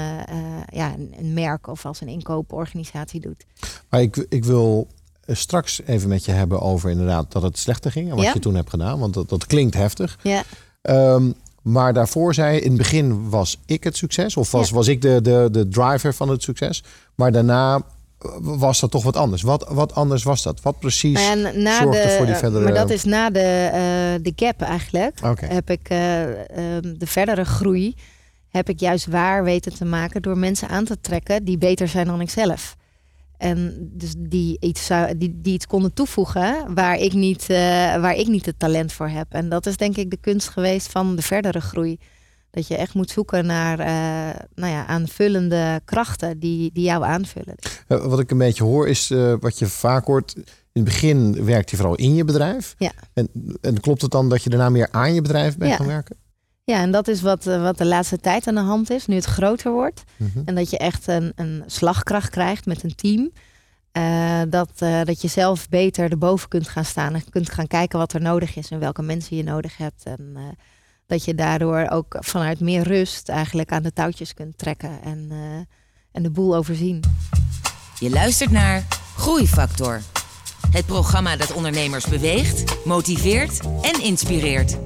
[0.68, 3.44] ja, een, merk of als een inkooporganisatie doet.
[3.90, 4.88] Maar ik, ik wil
[5.26, 8.08] straks even met je hebben over inderdaad dat het slechter ging.
[8.10, 8.30] En wat Ja.
[8.34, 8.98] je toen hebt gedaan.
[8.98, 10.18] Want dat, dat klinkt heftig.
[10.22, 10.42] Ja,
[10.82, 11.30] Ehm,
[11.62, 14.36] maar daarvoor zei je, in het begin was ik het succes.
[14.36, 14.74] Of was, Ja.
[14.74, 16.84] was ik de, de, de driver van het succes.
[17.14, 17.82] Maar daarna
[18.40, 19.42] was dat toch wat anders.
[19.42, 20.62] Wat, wat anders was dat?
[20.62, 22.64] Wat precies Nou ja, na zorgde de, voor die verdere...
[22.64, 25.20] Maar dat is na de, eh, de gap eigenlijk.
[25.40, 27.94] Heb ik eh, ehm, de verdere groei
[28.48, 32.06] heb ik juist waar weten te maken door mensen aan te trekken die beter zijn
[32.06, 32.76] dan ik zelf.
[33.36, 37.56] En dus die iets, zou, die, die iets konden toevoegen waar ik, niet, eh,
[37.96, 39.26] waar ik niet het talent voor heb.
[39.28, 41.98] En dat is denk ik de kunst geweest van de verdere groei.
[42.56, 47.54] Dat je echt moet zoeken naar eh, nou ja, aanvullende krachten die, die jou aanvullen.
[47.88, 50.34] Eh, Wat ik een beetje hoor is eh, wat je vaak hoort.
[50.36, 50.42] In
[50.72, 52.74] het begin werkt je vooral in je bedrijf.
[52.78, 52.92] Ja.
[53.14, 53.28] En,
[53.60, 55.76] en klopt het dan dat je daarna meer aan je bedrijf bent Ja.
[55.76, 56.16] gaan werken?
[56.64, 59.24] Ja, en dat is wat, wat de laatste tijd aan de hand is, nu het
[59.24, 60.02] groter wordt.
[60.16, 60.40] Mhm.
[60.44, 63.32] En dat je echt een, een slagkracht krijgt met een team.
[64.50, 64.70] Dat,
[65.04, 68.56] dat je zelf beter erboven kunt gaan staan en kunt gaan kijken wat er nodig
[68.56, 70.02] is en welke mensen je nodig hebt.
[70.04, 70.36] En
[71.06, 75.36] dat je daardoor ook vanuit meer rust eigenlijk aan de touwtjes kunt trekken en, eh,
[76.12, 77.00] en de boel overzien.
[77.98, 78.84] Je luistert naar
[79.16, 80.00] Groeifactor.
[80.70, 84.76] Het programma dat ondernemers beweegt, motiveert en inspireert.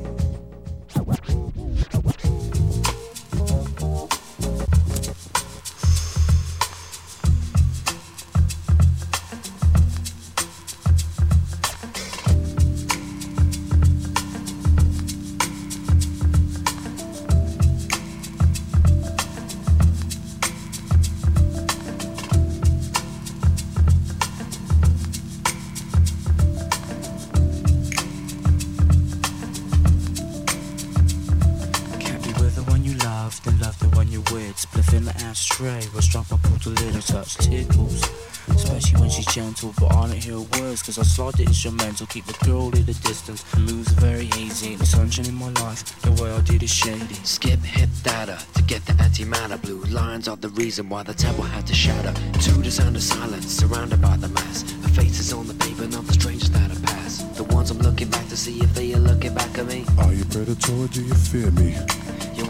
[37.01, 38.03] Pulled a little touch tickles.
[38.49, 42.25] Especially when she's gentle, but I don't hear words, cause I slide the instrumental, keep
[42.25, 43.45] the girl at a distance.
[43.57, 47.15] Moves are very hazy, the sunshine in my life, the way I did is shady.
[47.23, 49.61] Skip hit data to get the antimatter.
[49.63, 52.13] Blue lines are the reason why the temple had to shatter.
[52.41, 54.63] To the sound of silence, surrounded by the mass.
[54.63, 57.23] The faces on the paper, not the strangers that I pass.
[57.37, 59.85] The ones I'm looking back to see if they are looking back at me.
[59.99, 60.89] Are you predatory?
[60.89, 61.77] Do you fear me?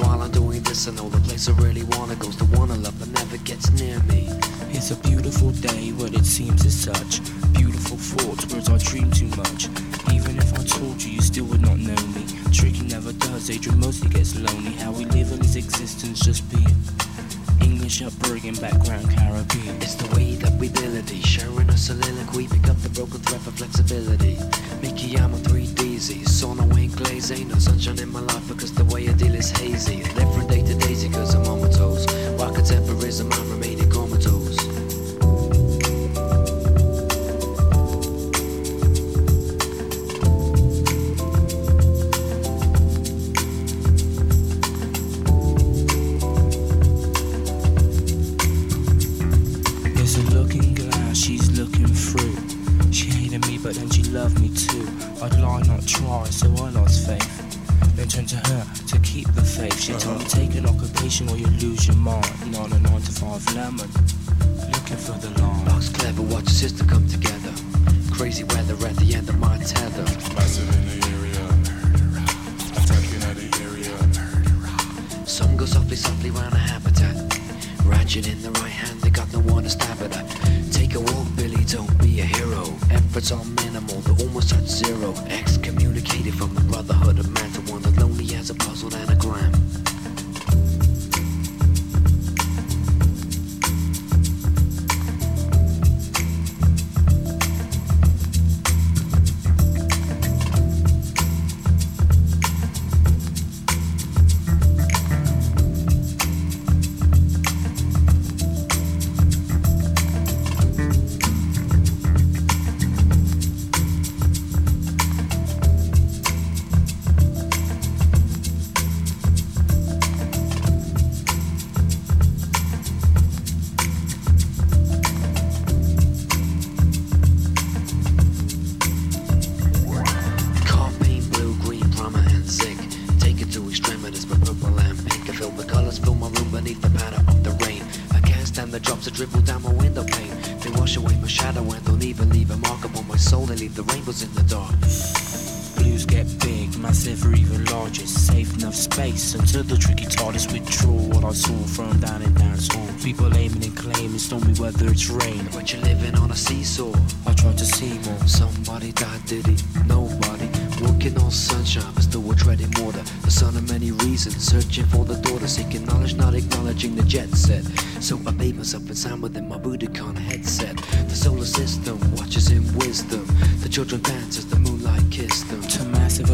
[0.01, 2.77] While I'm doing this, I know the place I really wanna goes the one I
[2.77, 4.29] love that never gets near me.
[4.73, 7.21] It's a beautiful day, but it seems as such.
[7.53, 9.69] Beautiful thoughts, words I dream too much.
[10.13, 12.25] Even if I told you, you still would not know me.
[12.51, 14.73] Tricky never does, Adrian mostly gets lonely.
[14.73, 16.77] How we live in his existence, just being
[17.81, 19.77] English upbringing, background Caribbean.
[19.81, 23.53] It's the way that we ability, sharing a soliloquy, pick up the broken thread for
[23.53, 24.37] flexibility.
[24.83, 26.95] Mickey, I'm a 3DZ, sono ain't
[27.31, 30.03] ain't no sunshine in my life because the way I deal is hazy.
[30.03, 32.05] Different day to daisy cause I'm on my toes.
[32.37, 33.80] While contemporism, I'm remaining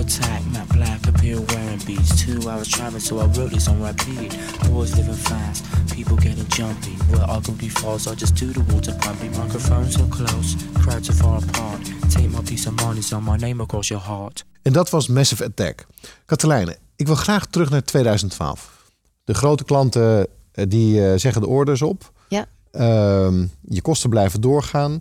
[0.07, 2.25] attack, Matt Black appear wearing beats.
[2.25, 4.31] Two hours traveling, so I wrote this on repeat.
[4.71, 6.95] Boys living fast, people getting jumpy.
[7.11, 9.33] Where I be false, I just do the water pumping.
[9.37, 11.81] Microphones so close, crowds are far apart.
[12.11, 14.45] Take my peace of mind, it's on my name across your heart.
[14.63, 15.87] En dat was Massive Attack.
[16.25, 18.91] Katelijne, ik wil graag terug naar 2012.
[19.25, 22.13] De grote klanten eh, die eh, zeggen de orders op.
[22.29, 22.47] Ja.
[22.71, 25.01] Ehm, je kosten blijven doorgaan.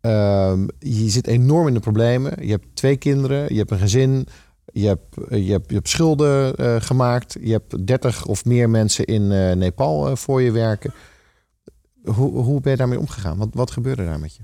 [0.00, 2.46] Ehm, je zit enorm in de problemen.
[2.46, 4.26] Je hebt twee kinderen, je hebt een gezin,
[4.72, 7.36] je hebt, eh, je hebt, je hebt schulden eh, gemaakt.
[7.40, 10.92] Je hebt 30 of meer mensen in eh, Nepal voor je werken.
[12.04, 13.38] Hoe, hoe ben je daarmee omgegaan?
[13.38, 14.42] Wat, wat gebeurde daar met je?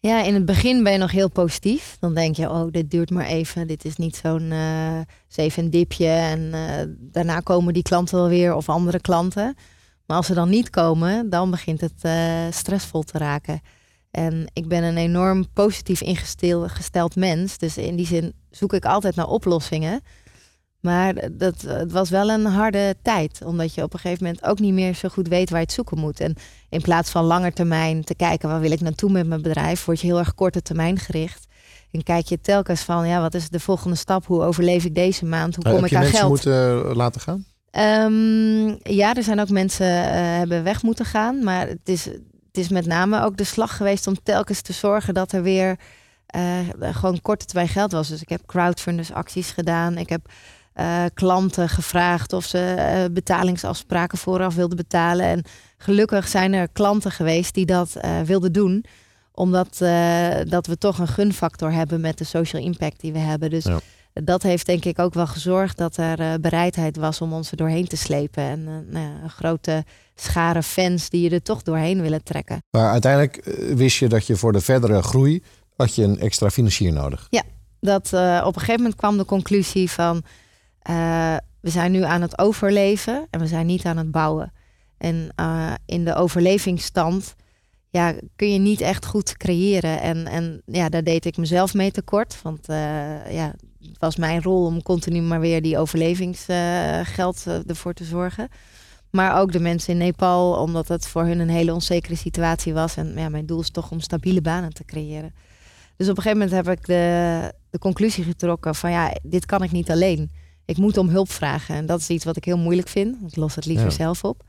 [0.00, 1.96] Ja, in het begin ben je nog heel positief.
[2.00, 3.66] Dan denk je, oh, dit duurt maar even.
[3.66, 4.52] Dit is niet zo'n
[5.28, 6.06] zeven dipje.
[6.06, 6.50] En
[7.00, 9.56] daarna komen die klanten wel weer of andere klanten.
[10.06, 12.08] Maar als ze dan niet komen, dan begint het
[12.54, 13.60] stressvol te raken.
[14.10, 17.58] En ik ben een enorm positief ingesteld gesteld mens.
[17.58, 20.00] Dus in die zin zoek ik altijd naar oplossingen.
[20.80, 23.42] Maar dat, het was wel een harde tijd.
[23.44, 25.74] Omdat je op een gegeven moment ook niet meer zo goed weet waar je het
[25.74, 26.20] zoeken moet.
[26.20, 26.34] En
[26.68, 30.00] in plaats van langer termijn te kijken waar wil ik naartoe met mijn bedrijf, word
[30.00, 31.46] je heel erg korte termijn gericht.
[31.90, 34.26] En kijk je telkens van, ja, wat is de volgende stap?
[34.26, 35.54] Hoe overleef ik deze maand?
[35.54, 36.32] Hoe kom heb ik je aan mensen geld?
[36.32, 37.44] moeten eh, laten gaan?
[37.70, 41.44] Ehm, ja, er zijn ook mensen eh, hebben weg moeten gaan.
[41.44, 42.08] Maar het is,
[42.58, 45.76] is met name ook de slag geweest om telkens te zorgen dat er weer
[46.26, 48.08] eh, gewoon korte termijn geld was.
[48.08, 49.98] Dus ik heb crowdfunders acties gedaan.
[49.98, 50.20] Ik heb
[50.72, 55.26] eh, klanten gevraagd of ze eh, betalingsafspraken vooraf wilden betalen.
[55.26, 55.44] En
[55.76, 58.84] gelukkig zijn er klanten geweest die dat wilden doen
[59.32, 59.78] omdat
[60.48, 63.50] dat we toch een gunfactor hebben met de social impact die we hebben.
[63.50, 63.78] Dus Ja.
[64.24, 67.56] Dat heeft denk ik ook wel gezorgd dat er eh, bereidheid was om ons er
[67.56, 68.42] doorheen te slepen.
[68.42, 72.58] En eh, nou ja, een grote schare fans die je er toch doorheen willen trekken.
[72.70, 75.42] Maar uiteindelijk eh, wist je dat je voor de verdere groei
[75.76, 77.28] had je een extra financier nodig.
[77.80, 80.22] Dat eh, op een gegeven moment kwam de conclusie van
[81.60, 84.52] we zijn nu aan het overleven en we zijn niet aan het bouwen.
[84.98, 85.34] En
[85.86, 87.34] in de overlevingsstand
[87.90, 90.00] ja, kun je niet echt goed creëren.
[90.00, 92.42] En, en ja, daar deed ik mezelf mee tekort.
[92.42, 92.66] Want
[93.30, 93.54] ja,
[93.98, 98.48] was mijn rol om continu maar weer die overlevingsgeld eh, ervoor te zorgen.
[99.10, 102.96] Maar ook de mensen in Nepal, omdat het voor hun een hele onzekere situatie was.
[102.96, 105.34] En ja, mijn doel is toch om stabiele banen te creëren.
[105.96, 109.62] Dus op een gegeven moment heb ik de, de conclusie getrokken van ja, dit kan
[109.62, 110.30] ik niet alleen.
[110.64, 111.74] Ik moet om hulp vragen.
[111.74, 113.16] En dat is iets wat ik heel moeilijk vind.
[113.26, 113.90] Ik los het liever Ja.
[113.92, 114.42] zelf op.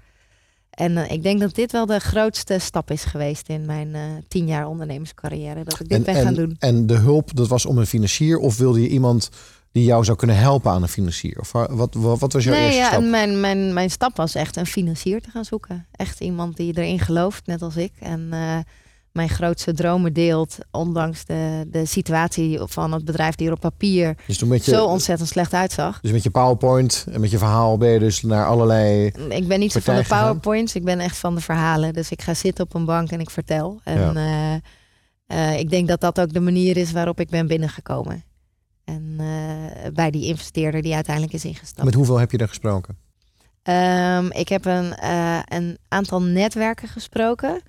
[0.80, 4.02] En eh, ik denk dat dit wel de grootste stap is geweest in mijn eh,
[4.28, 5.64] tien jaar ondernemerscarrière.
[5.64, 6.56] Dat ik dit En, ben gaan en, doen.
[6.60, 9.30] en de hulp, dat was om een financier of wilde je iemand
[9.72, 11.40] die jou zou kunnen helpen aan een financier?
[11.40, 13.04] Of wa- wat, wat, wat was jouw Nee, eerste ja, stap?
[13.04, 15.88] mijn, mijn, mijn stap was echt een financier te gaan zoeken.
[15.92, 17.92] Echt iemand die erin gelooft, net als ik.
[18.00, 18.58] En eh,
[19.20, 20.58] mijn grootste dromen deelt.
[20.72, 25.30] Ondanks de, de situatie van het bedrijf die er op papier Dus je, zo ontzettend
[25.30, 26.00] slecht uitzag.
[26.02, 29.06] dus met je PowerPoint en met je verhaal ben je dus naar allerlei...
[29.30, 30.24] Ik ben niet zo van de gegaan?
[30.24, 30.76] powerpoints.
[30.76, 31.94] Ik ben echt van de verhalen.
[31.94, 33.80] Dus ik ga zitten op een bank en ik vertel.
[33.84, 34.54] En eh,
[35.26, 38.24] eh, ik denk dat dat ook de manier is waarop ik ben binnengekomen.
[38.84, 41.86] En eh, bij die investeerder die uiteindelijk is ingestapt.
[41.86, 42.98] Met hoeveel heb je er gesproken?
[43.64, 44.94] Ehm, ik heb een,
[45.56, 47.62] een aantal netwerken gesproken.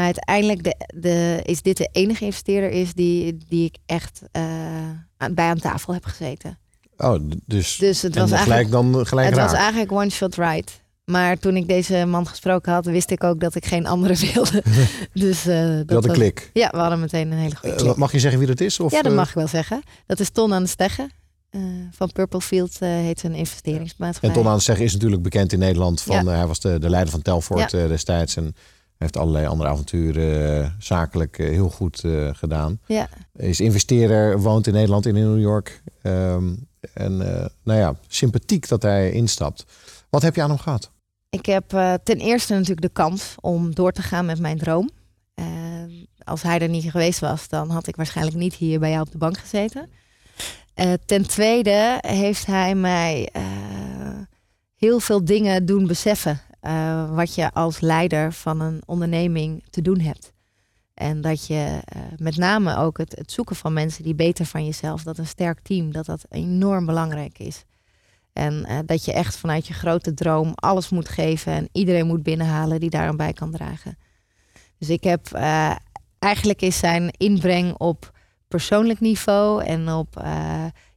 [0.00, 4.42] Maar uiteindelijk de, de, is dit de enige investeerder is die, die ik echt eh,
[5.32, 6.58] bij aan tafel heb gezeten.
[6.96, 10.68] Oh, dus, Dus het was eigenlijk, dan gelijk het was eigenlijk one shot ride.
[11.04, 14.62] Maar toen ik deze man gesproken had, wist ik ook dat ik geen andere wilde.
[15.12, 16.50] dus, eh, dat een klik.
[16.52, 17.96] Ja, we hadden meteen een hele goede Eh, klik.
[17.96, 18.80] mag je zeggen wie dat is?
[18.80, 19.82] Of, ja, dat eh, mag ik wel zeggen.
[20.06, 21.10] Dat is Ton aan de Steggen.
[21.50, 24.28] eh, van Purple Field eh, heet zijn investeringsmaatschappij.
[24.30, 26.00] En Ton aan het zeggen is natuurlijk bekend in Nederland.
[26.02, 26.30] Van, Ja.
[26.30, 27.78] eh, hij was de, de leider van Telfort Ja.
[27.78, 28.36] eh, destijds.
[28.36, 28.54] En
[29.00, 32.80] heeft allerlei andere avonturen eh, zakelijk eh, heel goed eh, gedaan.
[32.86, 33.08] Ja.
[33.36, 35.82] Is investeerder, woont in Nederland, in New York.
[36.02, 36.54] Ehm,
[36.92, 37.16] en
[37.62, 39.64] nou ja, sympathiek dat hij instapt.
[40.10, 40.90] Wat heb je aan hem gehad?
[41.30, 41.68] Ik heb
[42.02, 44.90] ten eerste natuurlijk de kans om door te gaan met mijn droom.
[45.34, 45.44] Eh,
[46.24, 49.12] als hij er niet geweest was, dan had ik waarschijnlijk niet hier bij jou op
[49.12, 49.90] de bank gezeten.
[51.04, 53.28] Ten tweede heeft hij mij
[54.76, 56.40] heel veel dingen doen beseffen.
[56.60, 60.32] Eh, wat je als leider van een onderneming te doen hebt.
[60.94, 64.64] En dat je eh, met name ook het, het zoeken van mensen die beter van
[64.64, 67.64] jezelf, dat een sterk team, dat dat enorm belangrijk is.
[68.32, 72.22] En eh, dat je echt vanuit je grote droom alles moet geven en iedereen moet
[72.22, 73.98] binnenhalen die daar aan bij kan dragen.
[74.78, 75.32] Dus ik heb
[76.18, 80.22] eigenlijk is zijn inbreng op persoonlijk niveau en op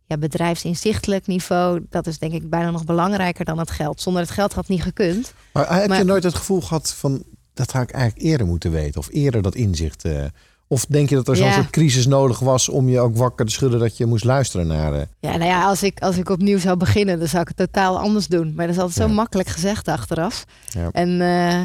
[0.05, 4.01] ja, bedrijfsinzichtelijk niveau, dat is denk ik bijna nog belangrijker dan het geld.
[4.01, 5.33] Zonder het geld had het niet gekund.
[5.53, 7.23] Maar heb je nooit het gevoel gehad van...
[7.53, 8.99] dat had ik eigenlijk eerder moeten weten?
[8.99, 10.05] Of eerder dat inzicht?
[10.05, 10.25] eh,
[10.67, 11.53] of denk je dat er zo'n Ja.
[11.53, 12.69] soort crisis nodig was...
[12.69, 14.93] om je ook wakker te schudden dat je moest luisteren naar...
[14.93, 17.57] eh, Ja, nou ja, als ik, als ik opnieuw zou beginnen, dan zou ik het
[17.57, 18.53] totaal anders doen.
[18.55, 20.45] Maar dat is altijd zo makkelijk gezegd achteraf.
[20.69, 20.89] Ja.
[20.91, 21.61] En eh,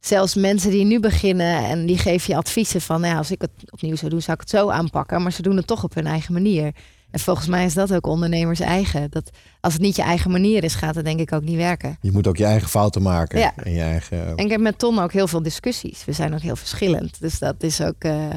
[0.00, 3.40] zelfs mensen die nu beginnen en die geven je adviezen van, nou ja, als ik
[3.40, 5.22] het opnieuw zou doen, zou ik het zo aanpakken.
[5.22, 6.72] Maar ze doen het toch op hun eigen manier.
[7.16, 9.10] En volgens mij is dat ook ondernemers eigen.
[9.10, 11.96] Dat als het niet je eigen manier is, gaat het denk ik ook niet werken.
[12.00, 13.38] je moet ook je eigen fouten maken.
[13.38, 13.52] Ja.
[13.56, 14.36] En je eigen...
[14.36, 16.04] En ik heb met Ton ook heel veel discussies.
[16.04, 17.20] We zijn ook heel verschillend.
[17.20, 18.30] Dus dat is ook, eh,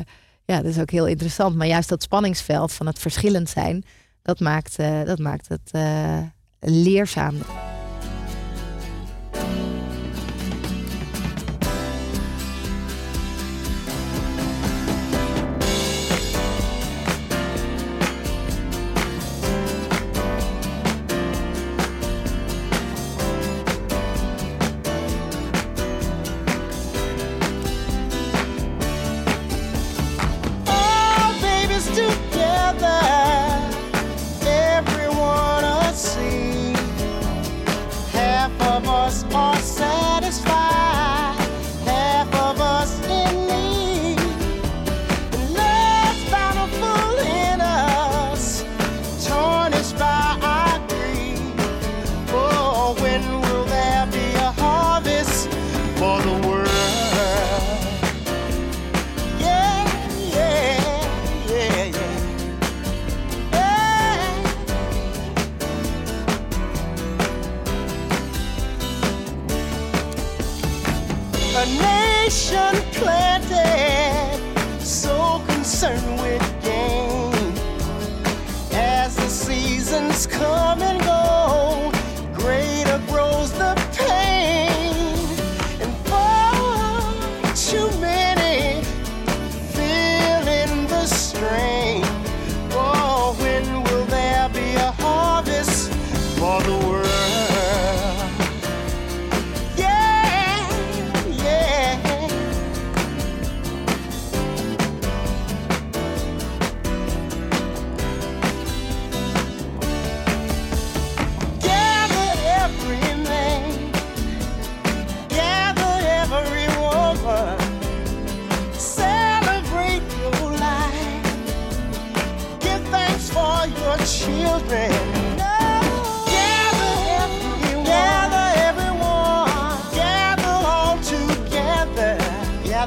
[0.45, 1.55] ja, dat is ook heel interessant.
[1.55, 3.83] Maar juist dat spanningsveld van het verschillend zijn,
[4.21, 6.17] dat maakt, eh, dat maakt het eh,
[6.59, 7.35] leerzaam.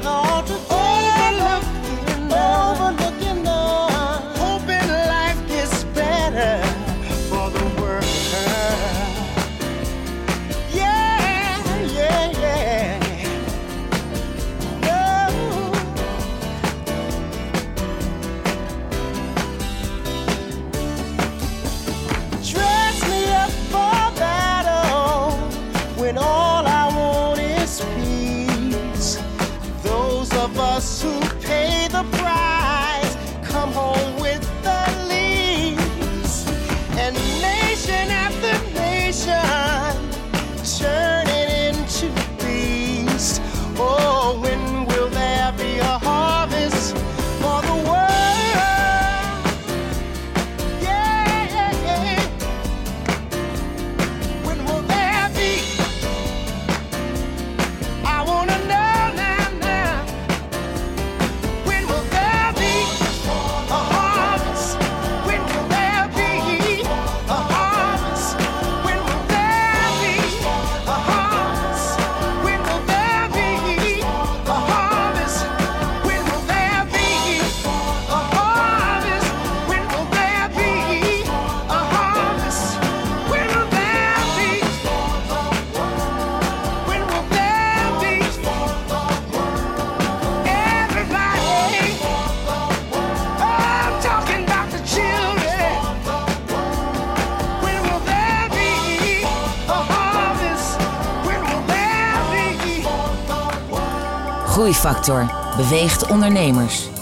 [0.03, 0.72] got to.
[104.73, 106.92] Groeifactor beweegt ondernemers.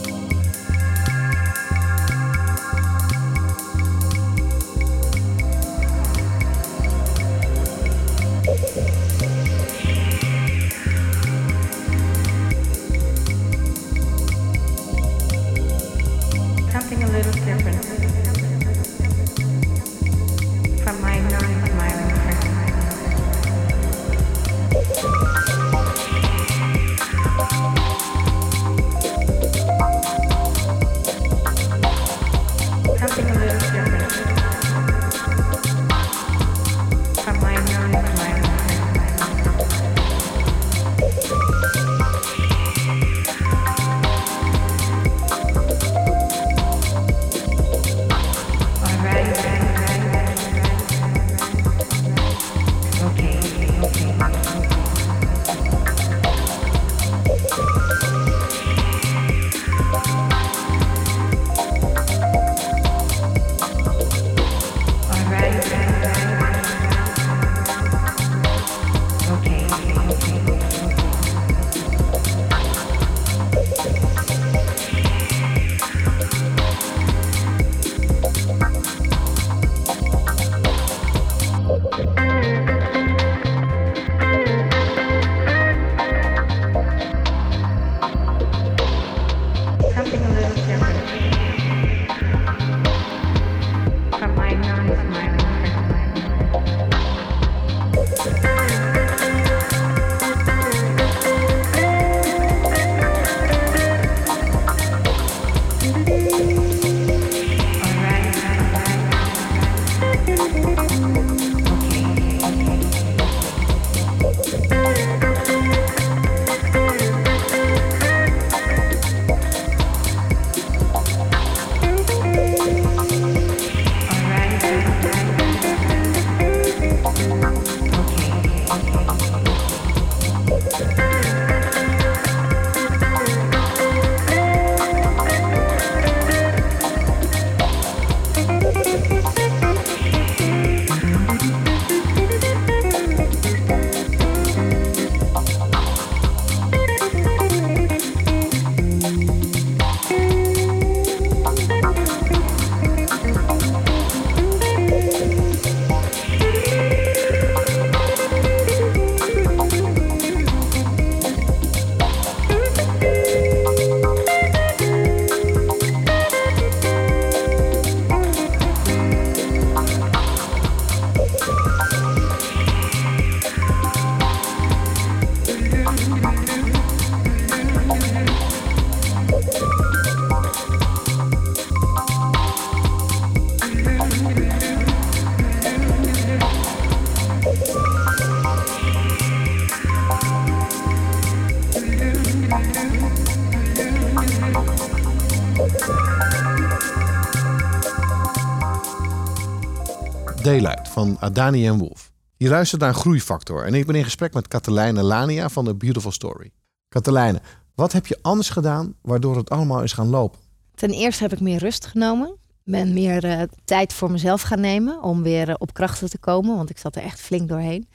[200.44, 202.12] Daylight van Adani en Wolf.
[202.38, 206.12] Je luistert naar Groeifactor en ik ben in gesprek met Katelijne Lania van The Beautiful
[206.12, 206.52] Story.
[206.88, 207.42] Katelijne,
[207.76, 210.40] wat heb je anders gedaan waardoor het allemaal is gaan lopen?
[210.76, 212.38] Ten eerste heb ik meer rust genomen.
[212.64, 216.56] Ben meer eh, tijd voor mezelf gaan nemen om weer eh, op krachten te komen,
[216.56, 217.88] want ik zat er echt flink doorheen.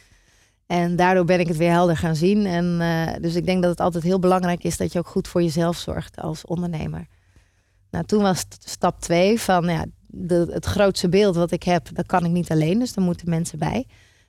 [0.66, 2.46] En daardoor ben ik het weer helder gaan zien.
[2.46, 5.28] En, eh, dus ik denk dat het altijd heel belangrijk is dat je ook goed
[5.28, 7.06] voor jezelf zorgt als ondernemer.
[7.90, 9.84] Nou, toen was stap twee van ja,
[10.16, 12.78] de, het grootste beeld wat ik heb, dat kan ik niet alleen.
[12.78, 13.86] Dus daar moeten mensen bij.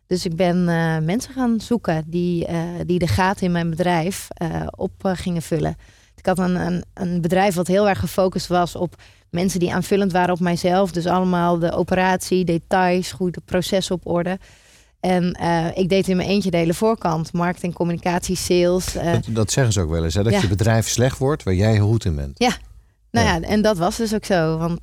[0.08, 4.28] Dus ik ben eh, mensen gaan zoeken die, eh, die de gaten in mijn bedrijf
[4.30, 5.76] eh, op gingen vullen.
[6.16, 8.96] Ik had een, een, een bedrijf wat heel erg gefocust was op
[9.30, 10.92] mensen die aanvullend waren op mijzelf.
[10.92, 14.40] Dus allemaal de operatie, details, goed de processen op orde.
[15.00, 15.40] En
[15.76, 17.34] ik deed in mijn eentje de hele voorkant.
[17.34, 18.94] Marketing, communicatie, sales.
[18.94, 20.24] Dat, dat zeggen ze ook wel eens, hè?
[20.24, 20.42] dat Ja.
[20.42, 22.40] je bedrijf slecht wordt waar jij goed in bent.
[22.40, 22.58] ja,
[23.12, 23.48] nou ja.
[23.48, 24.58] en dat was dus ook zo.
[24.58, 24.80] Want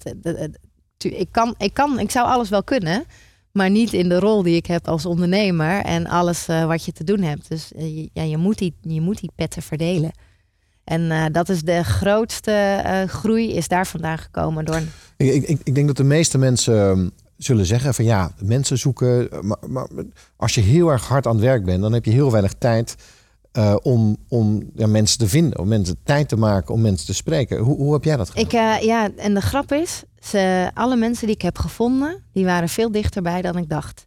[0.99, 3.05] ik, kan, ik, kan, ik zou alles wel kunnen,
[3.53, 6.93] maar niet in de rol die ik heb als ondernemer en alles eh, wat je
[6.93, 7.49] te doen hebt.
[7.49, 10.11] Dus eh, je- ja, je, moet die, je moet die petten verdelen.
[10.85, 14.81] En eh, dat is de grootste groei, is daar vandaan gekomen door.
[15.17, 19.29] Ik, ik, ik denk dat de meeste mensen ehm, zullen zeggen van ja, mensen zoeken.
[19.41, 19.89] Maar, maar
[20.37, 22.95] als je heel erg hard aan het werk bent, dan heb je heel weinig tijd
[23.83, 27.59] om, om ja, mensen te vinden, om mensen tijd te maken, om mensen te spreken.
[27.59, 28.77] Hoe, hoe heb jij dat gedaan?
[28.79, 30.03] Ik, ja, en de grap is,
[30.75, 34.07] alle mensen die ik heb gevonden, die waren veel dichterbij dan ik dacht.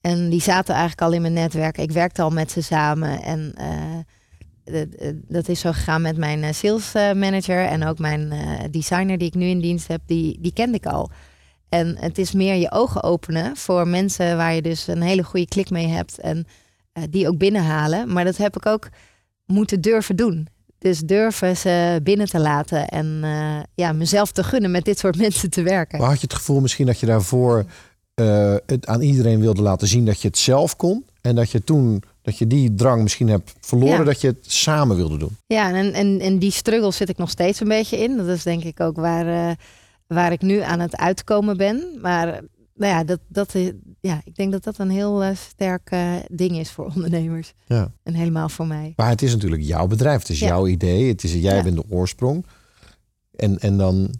[0.00, 1.78] En die zaten eigenlijk al in mijn netwerk.
[1.78, 3.22] Ik werkte al met ze samen.
[3.22, 3.98] En eh,
[4.84, 8.58] d- dat is zo gegaan met mijn eh, sales eh, manager en ook mijn eh,
[8.70, 10.00] designer die ik nu in dienst heb.
[10.06, 11.10] Die, die kende ik al.
[11.68, 15.46] En het is meer je ogen openen voor mensen waar je dus een hele goede
[15.46, 16.18] klik mee hebt.
[16.18, 16.46] En
[16.92, 18.12] eh, die ook binnenhalen.
[18.12, 18.88] Maar dat heb ik ook
[19.46, 20.48] moeten durven doen.
[20.82, 25.16] Dus durven ze binnen te laten en eh, ja, mezelf te gunnen met dit soort
[25.26, 25.98] mensen te werken.
[25.98, 27.64] Maar had je het gevoel misschien dat je daarvoor
[28.14, 31.04] eh, het aan iedereen wilde laten zien dat je het zelf kon?
[31.20, 34.04] En dat je toen, dat je die drang misschien hebt verloren, Ja.
[34.04, 35.36] dat je het samen wilde doen?
[35.46, 38.16] Ja, en, en, en die struggle zit ik nog steeds een beetje in.
[38.16, 39.54] Dat is denk ik ook waar, eh,
[40.06, 41.84] waar ik nu aan het uitkomen ben.
[42.00, 42.40] Maar
[42.74, 46.12] nou ja, dat, dat, is- ja, ik denk dat dat een heel eh, sterk eh,
[46.30, 47.52] ding is voor ondernemers.
[47.66, 47.92] Ja.
[48.02, 48.92] En helemaal voor mij.
[48.96, 50.46] Maar het is natuurlijk jouw bedrijf, het is Ja.
[50.46, 51.62] jouw idee, het is, jij Ja.
[51.62, 52.46] bent de oorsprong.
[53.36, 54.10] En, en dan,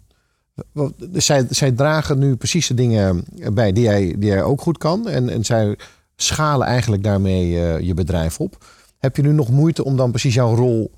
[0.71, 3.23] wat- dus zij, zij dragen nu precies de dingen
[3.53, 5.07] bij die jij, die jij ook goed kan.
[5.09, 5.77] En, en zij
[6.15, 8.65] schalen eigenlijk daarmee eh, je bedrijf op.
[8.97, 10.91] Heb je nu nog moeite om dan precies jouw rol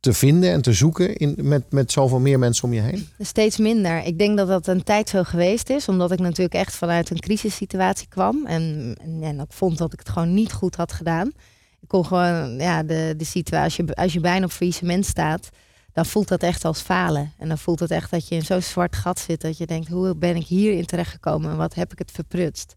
[0.00, 3.08] te vinden en te zoeken in, met, met zoveel meer mensen om je heen?
[3.18, 4.04] Steeds minder.
[4.04, 7.20] Ik denk dat dat een tijd zo geweest is, omdat ik natuurlijk echt vanuit een
[7.20, 8.46] crisissituatie kwam.
[8.46, 11.32] En, en, en ik vond dat ik het gewoon niet goed had gedaan.
[11.80, 15.48] Ik kon gewoon, ja, de, de situatie, als je, als je bijna op faillissement staat,
[15.92, 17.32] dan voelt dat echt als falen.
[17.38, 19.88] En dan voelt het echt dat je in zo'n zwart gat zit, dat je denkt,
[19.88, 22.76] hoe ben ik hierin terechtgekomen en wat heb ik het verprutst?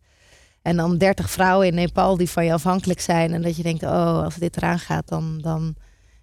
[0.62, 3.34] En dan 30 vrouwen in Nepal die van je afhankelijk zijn.
[3.34, 5.76] En dat je denkt, oh, als dit eraan gaat, dan, dan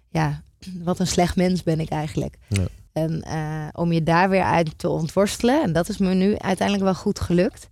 [0.09, 0.43] ja,
[0.83, 2.37] wat een slecht mens ben ik eigenlijk.
[2.47, 2.65] Ja.
[2.93, 5.63] En eh, om je daar weer uit te ontworstelen.
[5.63, 7.69] En dat is me nu uiteindelijk wel goed gelukt.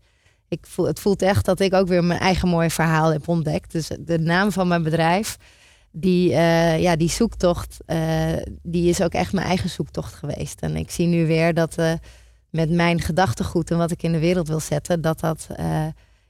[0.48, 3.72] Ik voel, het voelt echt dat ik ook weer mijn eigen mooie verhaal heb ontdekt.
[3.72, 5.38] Dus de naam van mijn bedrijf,
[5.92, 8.34] die, eh, ja, die zoektocht, eh,
[8.64, 10.62] die is ook echt mijn eigen zoektocht geweest.
[10.62, 11.76] En ik zie nu weer dat
[12.50, 15.48] met mijn gedachtegoed en wat ik in de wereld wil zetten, dat, dat,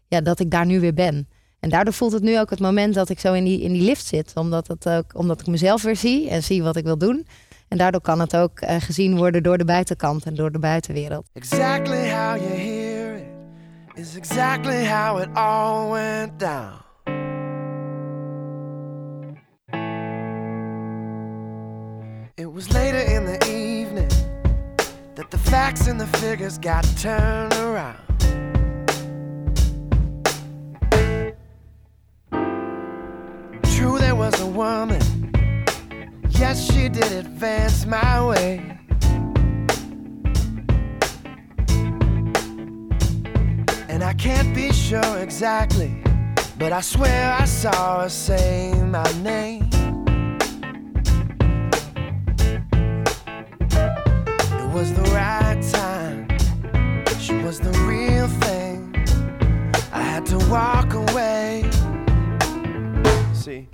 [0.07, 1.27] ja, dat ik daar nu weer ben.
[1.59, 3.81] En daardoor voelt het nu ook het moment dat ik zo in die, in die
[3.81, 4.31] lift zit.
[4.35, 7.27] Omdat, het ook, omdat ik mezelf weer zie en zie wat ik wil doen.
[7.67, 11.25] En daardoor kan het ook eh, gezien worden door de buitenkant en door de buitenwereld.
[11.33, 13.39] Exactly how you hear it
[13.99, 16.83] is exactly how it all went down.
[22.37, 24.09] It was later in the evening
[25.15, 28.08] that the facts and the figures got turned around.
[34.19, 35.01] Was a woman.
[36.31, 38.59] Yes, she did advance my way.
[43.87, 46.03] And I can't be sure exactly,
[46.57, 49.69] but I swear I saw her say my name.
[54.61, 56.27] It was the right time,
[57.19, 58.79] she was the real thing.
[59.93, 61.63] I had to walk away.
[63.33, 63.69] See,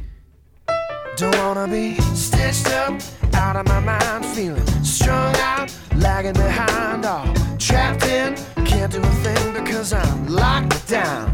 [1.17, 2.99] don't wanna be stitched up,
[3.35, 8.35] out of my mind, feeling strung out, lagging behind, all trapped in.
[8.65, 11.33] Can't do a thing because I'm locked down.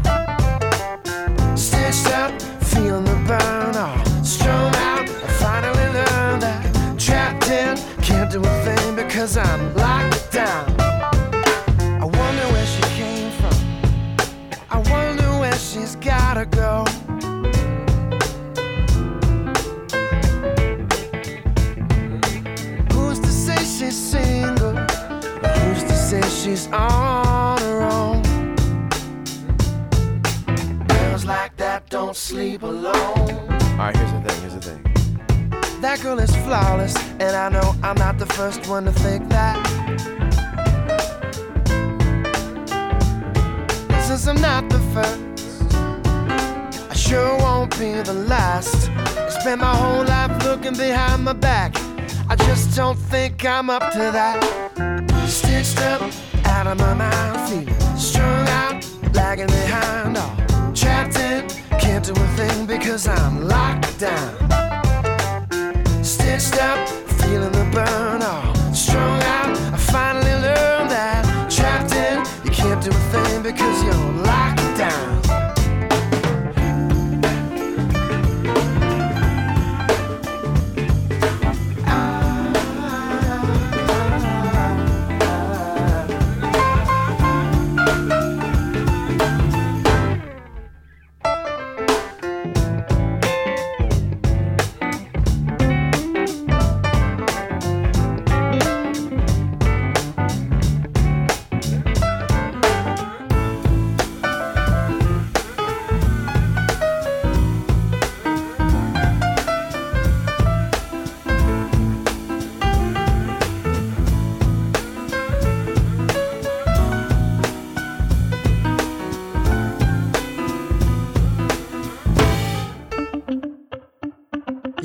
[1.56, 5.08] Stitched up, feeling the burn, all strung out.
[5.08, 7.76] I finally learned that trapped in.
[8.02, 10.71] Can't do a thing because I'm locked down.
[32.22, 32.94] Sleep alone.
[33.72, 35.80] Alright, here's the thing, here's the thing.
[35.80, 39.56] That girl is flawless, and I know I'm not the first one to think that.
[44.06, 45.74] Since I'm not the first,
[46.90, 48.88] I sure won't be the last.
[49.18, 51.74] I spent my whole life looking behind my back.
[52.28, 54.38] I just don't think I'm up to that.
[55.26, 56.02] Stitched up,
[56.44, 60.41] out of my mind, feeling strung out, lagging behind, all.
[62.02, 64.34] Do a thing because I'm locked down.
[66.02, 66.88] Stitched up,
[67.20, 69.56] feeling the burn, all strung out.
[69.72, 74.61] I finally learned that trapped in, you can't do a thing because you're locked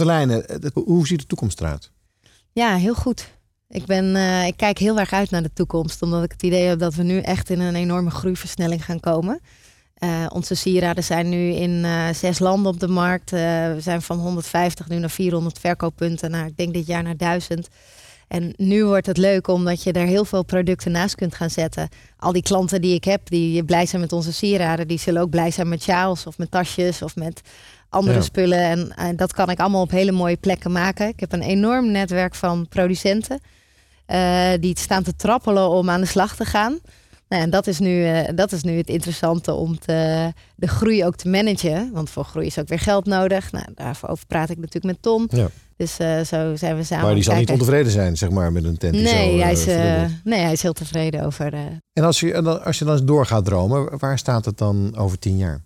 [0.00, 1.90] Katelijne, eh, hoe ziet de toekomst eruit?
[2.52, 3.30] Ja, heel goed.
[3.68, 6.66] Ik, ben, eh, ik kijk heel erg uit naar de toekomst, omdat ik het idee
[6.66, 9.40] heb dat we nu echt in een enorme groeiversnelling gaan komen.
[9.94, 13.30] Eh, onze sieraden zijn nu in zes landen op de markt.
[13.30, 16.30] We zijn van 150 nu naar 400 verkooppunten.
[16.30, 17.68] Nou, ik denk dit jaar naar 1000.
[18.28, 21.88] En nu wordt het leuk omdat je er heel veel producten naast kunt gaan zetten.
[22.16, 25.30] Al die klanten die ik heb, die blij zijn met onze sieraden, die zullen ook
[25.30, 27.40] blij zijn met sjaals of met tasjes of met
[27.90, 28.22] andere Ja.
[28.22, 28.58] spullen.
[28.58, 31.08] En, en dat kan ik allemaal op hele mooie plekken maken.
[31.08, 33.40] Ik heb een enorm netwerk van producenten
[34.06, 36.78] eh, die staan te trappelen om aan de slag te gaan.
[37.28, 41.04] Nou, en dat is, nu, eh, dat is nu het interessante om te, de groei
[41.04, 41.90] ook te managen.
[41.92, 43.52] Want voor groei is ook weer geld nodig.
[43.52, 45.26] Nou, daarover praat ik natuurlijk met Tom.
[45.30, 45.48] Ja.
[45.76, 47.04] Dus eh, zo zijn we samen.
[47.04, 49.52] Maar die zal niet ontevreden zijn, zeg maar, met een tent die zo, Nee, hij
[49.52, 49.64] is,
[50.24, 51.52] nee, hij is heel tevreden over.
[51.92, 55.18] En als je, als je dan eens door gaat dromen, waar staat het dan over
[55.18, 55.60] tien jaar?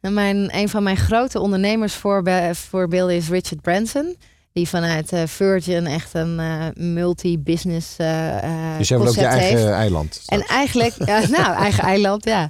[0.00, 4.16] Mijn, een van mijn grote ondernemersvoorbeelden is Richard Branson.
[4.52, 9.58] Die vanuit eh, Virgin echt een eh, multi-business eh, Dus jij wil ook je eigen
[9.58, 9.70] heeft.
[9.70, 10.22] eiland.
[10.26, 12.48] En eigenlijk, ja, nou, eigen eiland, ja.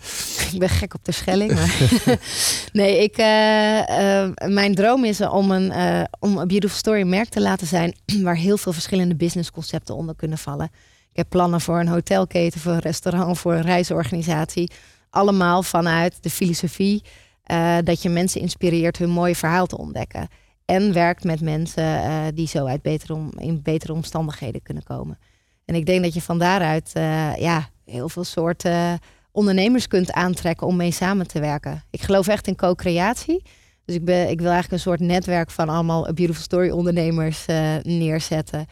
[0.53, 1.53] Ik ben gek op de Schelling.
[1.53, 1.89] Maar
[2.73, 3.17] nee, ik,
[4.53, 5.73] mijn droom is om een,
[6.21, 7.95] om een Beautiful Story merk te laten zijn...
[8.23, 10.71] waar heel veel verschillende businessconcepten onder kunnen vallen.
[11.11, 14.71] Ik heb plannen voor een hotelketen, voor een restaurant, voor een reisorganisatie.
[15.11, 17.03] Allemaal vanuit de filosofie
[17.51, 20.29] eh, dat je mensen inspireert hun mooie verhaal te ontdekken.
[20.65, 25.19] En werkt met mensen eh, die zo uit betere in betere omstandigheden kunnen komen.
[25.65, 28.99] En ik denk dat je van daaruit eh, ja, heel veel soorten
[29.33, 31.85] ondernemers kunt aantrekken om mee samen te werken.
[31.91, 33.43] Ik geloof echt in co-creatie.
[33.85, 37.45] Dus ik, ben, ik wil eigenlijk een soort netwerk van allemaal Beautiful Story ondernemers
[37.83, 38.67] neerzetten.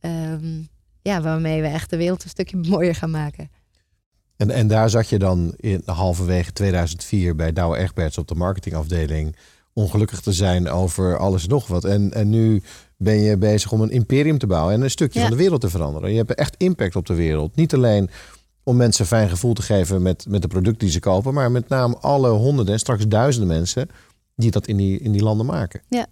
[0.00, 0.62] Ehm,
[1.02, 3.50] ja, waarmee we echt de wereld een stukje mooier gaan maken.
[4.36, 9.36] En, en daar zat je dan in halverwege 2004 bij Douwe Egberts op de marketingafdeling
[9.72, 11.84] ongelukkig te zijn over alles en nog wat.
[11.84, 12.62] En, en nu
[12.96, 15.26] ben je bezig om een imperium te bouwen en een stukje Ja.
[15.26, 16.10] van de wereld te veranderen.
[16.10, 17.56] Je hebt echt impact op de wereld.
[17.56, 18.10] Niet alleen
[18.62, 21.50] om mensen een fijn gevoel te geven met, met de producten die ze kopen, maar
[21.50, 23.88] met name alle honderden en straks duizenden mensen
[24.36, 25.82] die dat in die, in die landen maken.
[25.88, 26.06] Ja.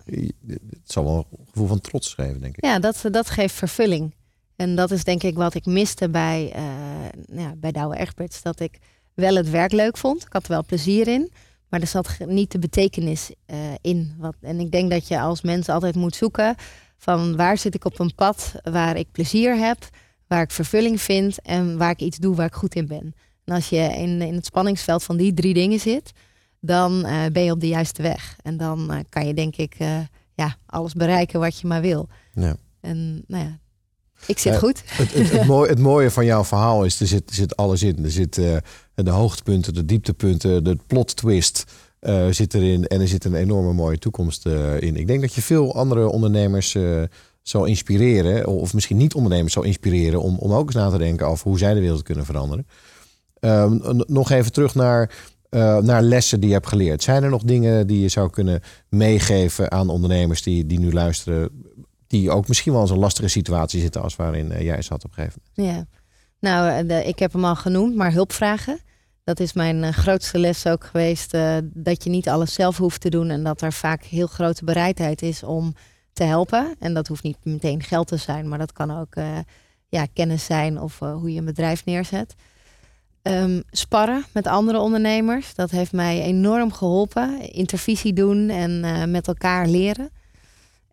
[0.47, 2.65] Het zal wel een gevoel van trots geven, denk ik.
[2.65, 4.15] Ja, dat, dat geeft vervulling.
[4.57, 8.43] En dat is denk ik wat ik miste bij, eh ja, bij Douwe Egberts.
[8.43, 8.79] Dat ik
[9.15, 10.23] wel het werk leuk vond.
[10.23, 11.33] Ik had er wel plezier in.
[11.69, 14.15] Maar er zat niet de betekenis eh, in.
[14.19, 16.55] Wat, en ik denk dat je als mens altijd moet zoeken
[16.99, 19.89] van waar zit ik op een pad waar ik plezier heb,
[20.27, 23.15] waar ik vervulling vind en waar ik iets doe waar ik goed in ben.
[23.45, 26.13] En als je in, in het spanningsveld van die drie dingen zit,
[26.61, 28.37] dan eh, ben je op de juiste weg.
[28.43, 29.77] En dan kan je denk ik
[30.35, 32.09] ja, alles bereiken wat je maar wil.
[32.33, 32.57] Ja.
[32.81, 33.59] En nou ja,
[34.27, 34.83] ik zit goed.
[34.87, 37.83] Het, het, het, mooie, het mooie van jouw verhaal is, er zit, er zit alles
[37.83, 38.05] in.
[38.05, 38.57] Er zit eh,
[38.95, 41.65] de hoogtepunten, de dieptepunten, de plot twist
[41.99, 42.87] eh, zit erin.
[42.87, 44.97] En er zit een enorme mooie toekomst eh, in.
[44.97, 46.77] Ik denk dat je veel andere ondernemers
[47.43, 48.47] zou inspireren.
[48.47, 50.21] Of misschien niet ondernemers zou inspireren.
[50.21, 52.67] Om, om ook eens na te denken over hoe zij de wereld kunnen veranderen.
[53.41, 55.11] Ehm, nog even terug naar,
[55.83, 57.03] naar lessen die je hebt geleerd.
[57.03, 61.51] Zijn er nog dingen die je zou kunnen meegeven aan ondernemers die, die nu luisteren?
[62.15, 65.11] Die ook misschien wel in zo'n lastige situatie zitten als waarin eh, jij zat op
[65.11, 65.77] een gegeven moment.
[65.77, 65.87] Ja.
[66.41, 68.79] Nou, eh, ik heb hem al genoemd, maar hulp vragen.
[69.25, 71.37] Dat is mijn eh, grootste les ook geweest.
[71.63, 73.31] dat je niet alles zelf hoeft te doen.
[73.31, 75.75] En dat er vaak heel grote bereidheid is om
[76.13, 76.75] te helpen.
[76.79, 79.15] En dat hoeft niet meteen geld te zijn, maar dat kan ook
[79.89, 82.35] ja, kennis zijn of hoe je een bedrijf neerzet.
[83.23, 85.55] Ehm, sparren met andere ondernemers.
[85.55, 87.53] Dat heeft mij enorm geholpen.
[87.53, 90.11] Intervisie doen en met elkaar leren.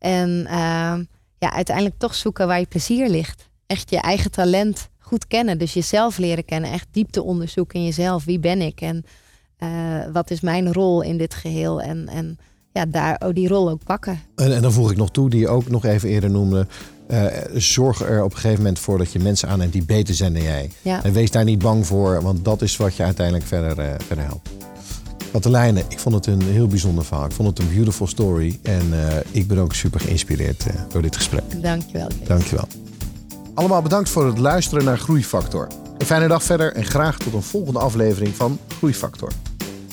[0.01, 1.03] En ehm,
[1.37, 3.49] ja, uiteindelijk toch zoeken waar je plezier ligt.
[3.67, 5.57] Echt je eigen talent goed kennen.
[5.57, 6.71] Dus jezelf leren kennen.
[6.71, 8.23] Echt diepte onderzoeken in jezelf.
[8.25, 8.81] Wie ben ik?
[8.81, 9.05] En
[9.57, 9.69] eh,
[10.13, 11.81] wat is mijn rol in dit geheel?
[11.81, 12.37] En, en
[12.71, 14.19] ja, daar oh, die rol ook pakken.
[14.35, 16.67] En, en dan voeg ik nog toe, die je ook nog even eerder noemde.
[17.07, 20.33] eh, zorg er op een gegeven moment voor dat je mensen aanneemt die beter zijn
[20.33, 20.71] dan jij.
[20.81, 21.03] Ja.
[21.03, 24.25] En wees daar niet bang voor, want dat is wat je uiteindelijk verder, eh, verder
[24.25, 24.49] helpt.
[25.31, 27.25] Katelijne, ik vond het een heel bijzonder verhaal.
[27.25, 28.59] Ik vond het een beautiful story.
[28.63, 31.61] En eh, ik ben ook super geïnspireerd eh, door dit gesprek.
[31.61, 32.07] Dankjewel.
[32.23, 32.67] Dankjewel.
[33.53, 35.67] Allemaal bedankt voor het luisteren naar Groeifactor.
[35.97, 39.31] Een fijne dag verder en graag tot een volgende aflevering van Groeifactor.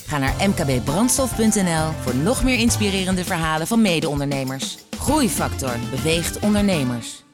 [0.07, 4.79] Ga naar mkbbrandstof.nl voor nog meer inspirerende verhalen van mede-ondernemers.
[4.99, 7.25] Groeifactor beweegt ondernemers.